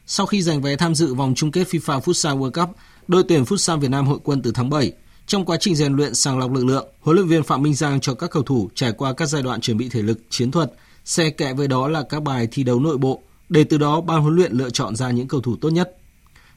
[0.05, 2.75] Sau khi giành vé tham dự vòng chung kết FIFA Futsal World Cup,
[3.07, 4.91] đội tuyển Futsal Việt Nam hội quân từ tháng 7.
[5.25, 7.99] Trong quá trình rèn luyện sàng lọc lực lượng, huấn luyện viên Phạm Minh Giang
[7.99, 10.71] cho các cầu thủ trải qua các giai đoạn chuẩn bị thể lực, chiến thuật,
[11.05, 14.21] xe kẹ với đó là các bài thi đấu nội bộ, để từ đó ban
[14.21, 15.95] huấn luyện lựa chọn ra những cầu thủ tốt nhất.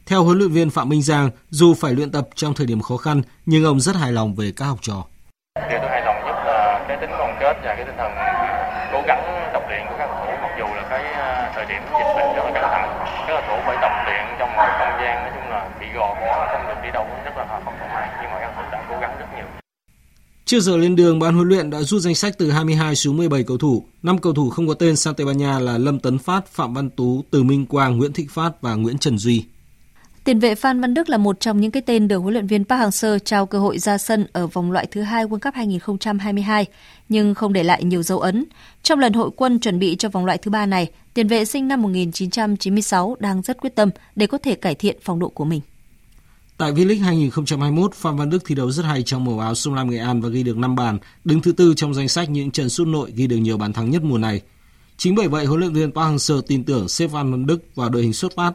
[0.07, 2.97] Theo huấn luyện viên Phạm Minh Giang, dù phải luyện tập trong thời điểm khó
[2.97, 5.05] khăn, nhưng ông rất hài lòng về các học trò.
[5.71, 8.13] Điều tôi hài lòng nhất là cái tính đoàn kết và cái tinh thần
[8.93, 9.23] cố gắng
[9.53, 12.31] tập luyện của các cầu thủ mặc dù là cái à, thời điểm dịch bệnh
[12.37, 12.89] rất là căng thẳng.
[13.29, 16.09] Các cầu thủ phải tập luyện trong một không gian nói chung là bị gò
[16.53, 18.81] không được đi đâu rất là không thoải mái nhưng mà các cầu thủ đã
[18.89, 19.47] cố gắng rất nhiều.
[20.45, 23.43] Trước giờ lên đường, ban huấn luyện đã rút danh sách từ 22 xuống 17
[23.43, 23.85] cầu thủ.
[24.03, 26.75] 5 cầu thủ không có tên sang Tây Ban Nha là Lâm Tấn Phát, Phạm
[26.75, 29.45] Văn Tú, Từ Minh Quang, Nguyễn Thị Phát và Nguyễn Trần Duy.
[30.25, 32.65] Tiền vệ Phan Văn Đức là một trong những cái tên được huấn luyện viên
[32.65, 36.67] Park Hang-seo trao cơ hội ra sân ở vòng loại thứ hai World Cup 2022,
[37.09, 38.45] nhưng không để lại nhiều dấu ấn.
[38.83, 41.69] Trong lần hội quân chuẩn bị cho vòng loại thứ ba này, tiền vệ sinh
[41.69, 45.61] năm 1996 đang rất quyết tâm để có thể cải thiện phong độ của mình.
[46.57, 49.91] Tại V-League 2021, Phan Văn Đức thi đấu rất hay trong màu áo Sông Lam
[49.91, 52.69] Nghệ An và ghi được 5 bàn, đứng thứ tư trong danh sách những trận
[52.69, 54.41] sút nội ghi được nhiều bàn thắng nhất mùa này.
[54.97, 57.89] Chính bởi vậy, huấn luyện viên Park Hang-seo tin tưởng xếp Phan Văn Đức vào
[57.89, 58.53] đội hình xuất phát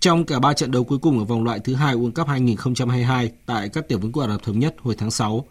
[0.00, 3.30] trong cả ba trận đấu cuối cùng ở vòng loại thứ hai World Cup 2022
[3.46, 5.44] tại các tiểu vương quốc Ả Rập Thống Nhất hồi tháng 6.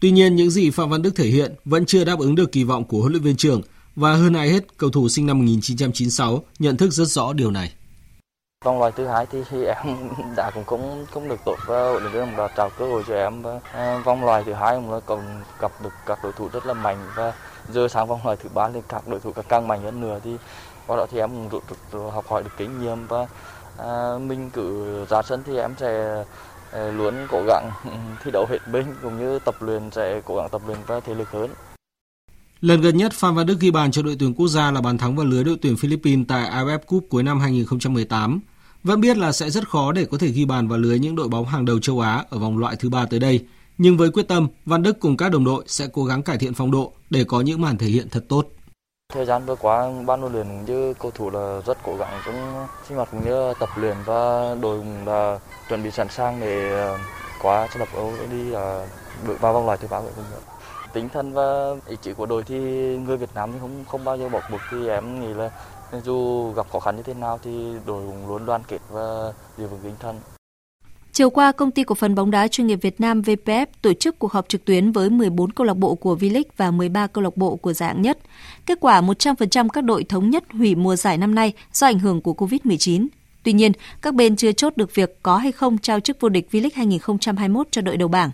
[0.00, 2.64] Tuy nhiên, những gì Phạm Văn Đức thể hiện vẫn chưa đáp ứng được kỳ
[2.64, 3.62] vọng của huấn luyện viên trưởng
[3.96, 7.72] và hơn ai hết, cầu thủ sinh năm 1996 nhận thức rất rõ điều này.
[8.64, 9.96] Vòng loại thứ hai thì, em
[10.36, 13.14] đã cũng không không được tốt và huấn luyện viên đã trao cơ hội cho
[13.14, 13.42] em
[13.72, 15.20] à, vòng loại thứ hai cũng còn
[15.60, 17.32] gặp được các đối thủ rất là mạnh và
[17.72, 20.30] giờ sang vòng loại thứ ba thì các đối thủ càng mạnh hơn nữa thì
[20.86, 23.26] qua đó thì em cũng rút, rút, học hỏi được kinh nghiệm và
[23.78, 26.24] à, mình cứ ra sân thì em sẽ
[26.70, 27.70] ờ, luôn cố gắng
[28.24, 31.14] thi đấu hết mình cũng như tập luyện sẽ cố gắng tập luyện và thể
[31.14, 31.50] lực hơn.
[32.60, 34.98] Lần gần nhất Phan Văn Đức ghi bàn cho đội tuyển quốc gia là bàn
[34.98, 38.40] thắng vào lưới đội tuyển Philippines tại AFF Cup cuối năm 2018.
[38.84, 41.28] Vẫn biết là sẽ rất khó để có thể ghi bàn vào lưới những đội
[41.28, 43.44] bóng hàng đầu châu Á ở vòng loại thứ ba tới đây.
[43.78, 46.54] Nhưng với quyết tâm, Văn Đức cùng các đồng đội sẽ cố gắng cải thiện
[46.54, 48.48] phong độ để có những màn thể hiện thật tốt.
[49.14, 52.20] Thời gian vừa qua, ban huấn luyện cũng như cầu thủ là rất cố gắng
[52.26, 55.38] trong sinh hoạt cũng như tập luyện và đội cũng là
[55.68, 56.98] chuẩn bị sẵn sàng để ờ,
[57.42, 57.88] qua cho lập
[58.30, 58.86] đi là
[59.26, 60.26] bước vào vòng loại thứ ba của mình.
[60.92, 62.58] Tinh thần và ý chí của đội thì
[62.98, 65.50] người Việt Nam thì không không bao giờ bỏ cuộc thì em nghĩ là
[66.02, 69.66] dù gặp khó khăn như thế nào thì đội cũng luôn đoàn kết và giữ
[69.66, 70.20] vững tinh thần.
[71.14, 74.18] Chiều qua, công ty cổ phần bóng đá chuyên nghiệp Việt Nam VPF tổ chức
[74.18, 77.36] cuộc họp trực tuyến với 14 câu lạc bộ của V-League và 13 câu lạc
[77.36, 78.18] bộ của giải hạng nhất.
[78.66, 82.20] Kết quả 100% các đội thống nhất hủy mùa giải năm nay do ảnh hưởng
[82.20, 83.06] của Covid-19.
[83.42, 86.48] Tuy nhiên, các bên chưa chốt được việc có hay không trao chức vô địch
[86.50, 88.30] V-League 2021 cho đội đầu bảng.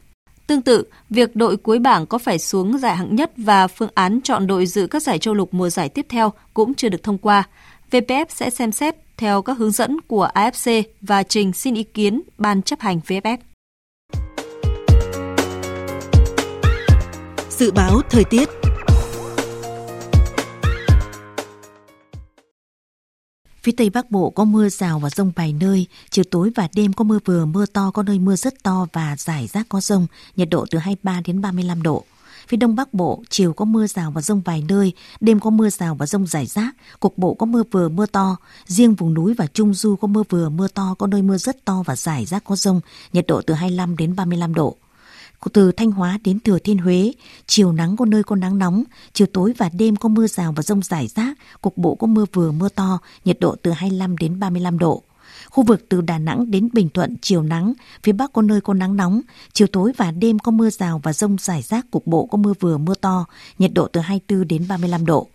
[0.47, 4.21] Tương tự, việc đội cuối bảng có phải xuống giải hạng nhất và phương án
[4.25, 7.19] chọn đội dự các giải châu lục mùa giải tiếp theo cũng chưa được thông
[7.19, 7.49] qua.
[7.91, 12.23] VPF sẽ xem xét theo các hướng dẫn của AFC và trình xin ý kiến
[12.39, 13.39] Ban chấp hành VFF.
[17.51, 18.49] Dự báo thời tiết
[23.63, 26.93] Phía Tây Bắc Bộ có mưa rào và rông vài nơi, chiều tối và đêm
[26.93, 30.07] có mưa vừa, mưa to, có nơi mưa rất to và rải rác có rông,
[30.37, 32.05] nhiệt độ từ 23 đến 35 độ.
[32.51, 35.71] Phía Đông Bắc Bộ, chiều có mưa rào và rông vài nơi, đêm có mưa
[35.71, 38.37] rào và rông rải rác, cục bộ có mưa vừa mưa to.
[38.67, 41.65] Riêng vùng núi và Trung Du có mưa vừa mưa to, có nơi mưa rất
[41.65, 42.81] to và rải rác có rông,
[43.13, 44.77] nhiệt độ từ 25 đến 35 độ.
[45.53, 47.13] Từ Thanh Hóa đến Thừa Thiên Huế,
[47.47, 50.63] chiều nắng có nơi có nắng nóng, chiều tối và đêm có mưa rào và
[50.63, 54.41] rông rải rác, cục bộ có mưa vừa mưa to, nhiệt độ từ 25 đến
[54.41, 55.03] 35 độ.
[55.51, 57.73] Khu vực từ Đà Nẵng đến Bình Thuận chiều nắng,
[58.03, 59.21] phía Bắc có nơi có nắng nóng,
[59.53, 62.53] chiều tối và đêm có mưa rào và rông rải rác cục bộ có mưa
[62.61, 63.27] vừa mưa to,
[63.59, 65.29] nhiệt độ từ 24 đến 35 độ.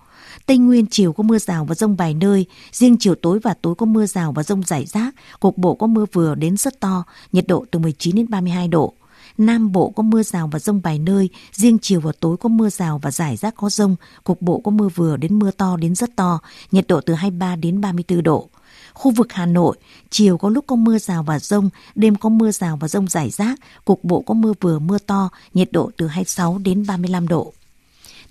[0.45, 3.75] Tây Nguyên chiều có mưa rào và rông vài nơi, riêng chiều tối và tối
[3.75, 7.03] có mưa rào và rông rải rác, cục bộ có mưa vừa đến rất to,
[7.31, 8.93] nhiệt độ từ 19 đến 32 độ.
[9.37, 12.69] Nam Bộ có mưa rào và rông vài nơi, riêng chiều và tối có mưa
[12.69, 15.95] rào và rải rác có rông, cục bộ có mưa vừa đến mưa to đến
[15.95, 16.39] rất to,
[16.71, 18.49] nhiệt độ từ 23 đến 34 độ.
[18.93, 19.77] Khu vực Hà Nội,
[20.09, 23.29] chiều có lúc có mưa rào và rông, đêm có mưa rào và rông rải
[23.29, 27.53] rác, cục bộ có mưa vừa mưa to, nhiệt độ từ 26 đến 35 độ.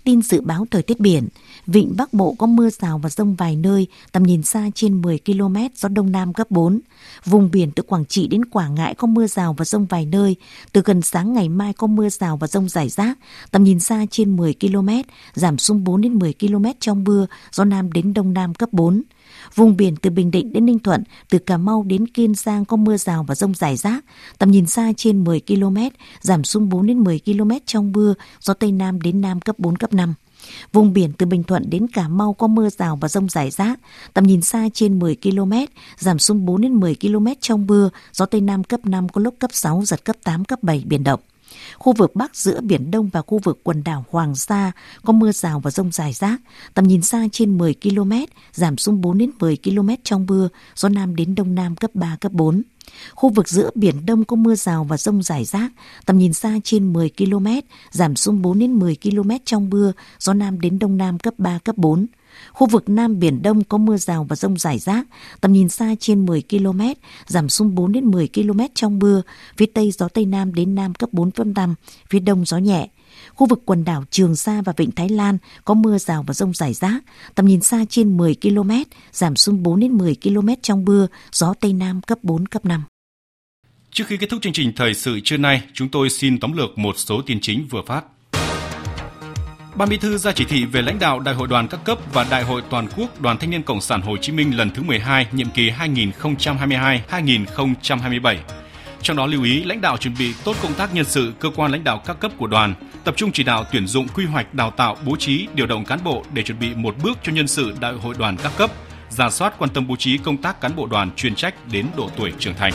[0.04, 1.28] Tin dự báo thời tiết biển,
[1.66, 5.18] vịnh Bắc Bộ có mưa rào và rông vài nơi, tầm nhìn xa trên 10
[5.26, 6.80] km, gió Đông Nam cấp 4.
[7.24, 10.36] Vùng biển từ Quảng Trị đến Quảng Ngãi có mưa rào và rông vài nơi,
[10.72, 13.18] từ gần sáng ngày mai có mưa rào và rông rải rác,
[13.50, 14.88] tầm nhìn xa trên 10 km,
[15.34, 19.02] giảm xuống 4 đến 10 km trong mưa, gió Nam đến Đông Nam cấp 4.
[19.54, 22.76] Vùng biển từ Bình Định đến Ninh Thuận, từ Cà Mau đến Kiên Giang có
[22.76, 24.04] mưa rào và rông rải rác,
[24.38, 25.76] tầm nhìn xa trên 10 km,
[26.20, 29.76] giảm xuống 4 đến 10 km trong mưa, gió Tây Nam đến Nam cấp 4,
[29.76, 30.14] cấp 5.
[30.72, 33.80] Vùng biển từ Bình Thuận đến Cà Mau có mưa rào và rông rải rác,
[34.14, 35.52] tầm nhìn xa trên 10 km,
[35.98, 39.34] giảm xuống 4 đến 10 km trong mưa, gió Tây Nam cấp 5 có lúc
[39.38, 41.20] cấp 6, giật cấp 8, cấp 7, biển động.
[41.78, 44.72] Khu vực Bắc giữa Biển Đông và khu vực quần đảo Hoàng Sa
[45.04, 46.40] có mưa rào và rông rải rác,
[46.74, 48.12] tầm nhìn xa trên 10 km,
[48.52, 52.16] giảm xuống 4 đến 10 km trong mưa, gió Nam đến Đông Nam cấp 3,
[52.20, 52.62] cấp 4.
[53.14, 55.72] Khu vực giữa Biển Đông có mưa rào và rông rải rác,
[56.06, 57.46] tầm nhìn xa trên 10 km,
[57.90, 61.58] giảm xuống 4 đến 10 km trong mưa, gió Nam đến Đông Nam cấp 3,
[61.58, 62.06] cấp 4.
[62.52, 65.06] Khu vực Nam Biển Đông có mưa rào và rông rải rác,
[65.40, 66.80] tầm nhìn xa trên 10 km,
[67.26, 69.22] giảm xuống 4 đến 10 km trong mưa,
[69.56, 71.74] phía Tây gió Tây Nam đến Nam cấp 4, cấp 5,
[72.10, 72.88] phía Đông gió nhẹ.
[73.34, 76.54] Khu vực quần đảo Trường Sa và Vịnh Thái Lan có mưa rào và rông
[76.54, 77.04] rải rác,
[77.34, 78.70] tầm nhìn xa trên 10 km,
[79.12, 82.82] giảm xuống 4 đến 10 km trong mưa, gió Tây Nam cấp 4, cấp 5.
[83.90, 86.78] Trước khi kết thúc chương trình thời sự trưa nay, chúng tôi xin tóm lược
[86.78, 88.04] một số tin chính vừa phát.
[89.76, 92.26] Ban Bí thư ra chỉ thị về lãnh đạo Đại hội đoàn các cấp và
[92.30, 95.26] Đại hội toàn quốc Đoàn Thanh niên Cộng sản Hồ Chí Minh lần thứ 12,
[95.32, 98.36] nhiệm kỳ 2022-2027.
[99.02, 101.72] Trong đó lưu ý lãnh đạo chuẩn bị tốt công tác nhân sự cơ quan
[101.72, 104.70] lãnh đạo các cấp của đoàn, tập trung chỉ đạo tuyển dụng quy hoạch đào
[104.70, 107.74] tạo bố trí điều động cán bộ để chuẩn bị một bước cho nhân sự
[107.80, 108.70] đại hội đoàn các cấp,
[109.10, 112.10] giả soát quan tâm bố trí công tác cán bộ đoàn chuyên trách đến độ
[112.16, 112.72] tuổi trưởng thành.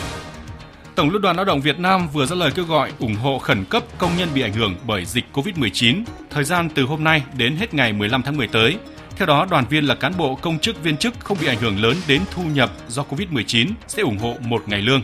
[1.00, 3.66] Tổng Liên đoàn Lao động Việt Nam vừa ra lời kêu gọi ủng hộ khẩn
[3.66, 7.56] cấp công nhân bị ảnh hưởng bởi dịch COVID-19, thời gian từ hôm nay đến
[7.56, 8.78] hết ngày 15 tháng 10 tới.
[9.16, 11.82] Theo đó, đoàn viên là cán bộ công chức viên chức không bị ảnh hưởng
[11.82, 15.02] lớn đến thu nhập do COVID-19 sẽ ủng hộ một ngày lương.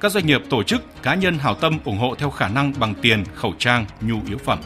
[0.00, 2.94] Các doanh nghiệp, tổ chức, cá nhân hảo tâm ủng hộ theo khả năng bằng
[3.02, 4.58] tiền, khẩu trang, nhu yếu phẩm.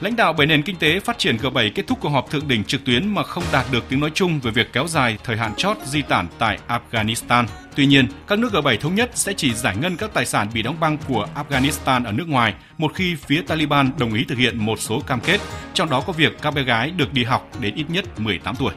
[0.00, 2.64] Lãnh đạo bảy nền kinh tế phát triển G7 kết thúc cuộc họp thượng đỉnh
[2.64, 5.54] trực tuyến mà không đạt được tiếng nói chung về việc kéo dài thời hạn
[5.56, 7.44] chót di tản tại Afghanistan.
[7.76, 10.62] Tuy nhiên, các nước G7 thống nhất sẽ chỉ giải ngân các tài sản bị
[10.62, 14.58] đóng băng của Afghanistan ở nước ngoài một khi phía Taliban đồng ý thực hiện
[14.58, 15.40] một số cam kết,
[15.74, 18.72] trong đó có việc các bé gái được đi học đến ít nhất 18 tuổi.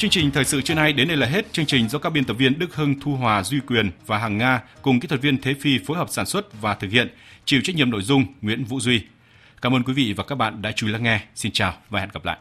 [0.00, 1.52] Chương trình thời sự trưa nay đến đây là hết.
[1.52, 4.38] Chương trình do các biên tập viên Đức Hưng, Thu Hòa, Duy Quyền và Hằng
[4.38, 7.14] Nga cùng kỹ thuật viên Thế Phi phối hợp sản xuất và thực hiện.
[7.44, 9.02] Chịu trách nhiệm nội dung Nguyễn Vũ Duy.
[9.62, 11.20] Cảm ơn quý vị và các bạn đã chú ý lắng nghe.
[11.34, 12.38] Xin chào và hẹn gặp lại.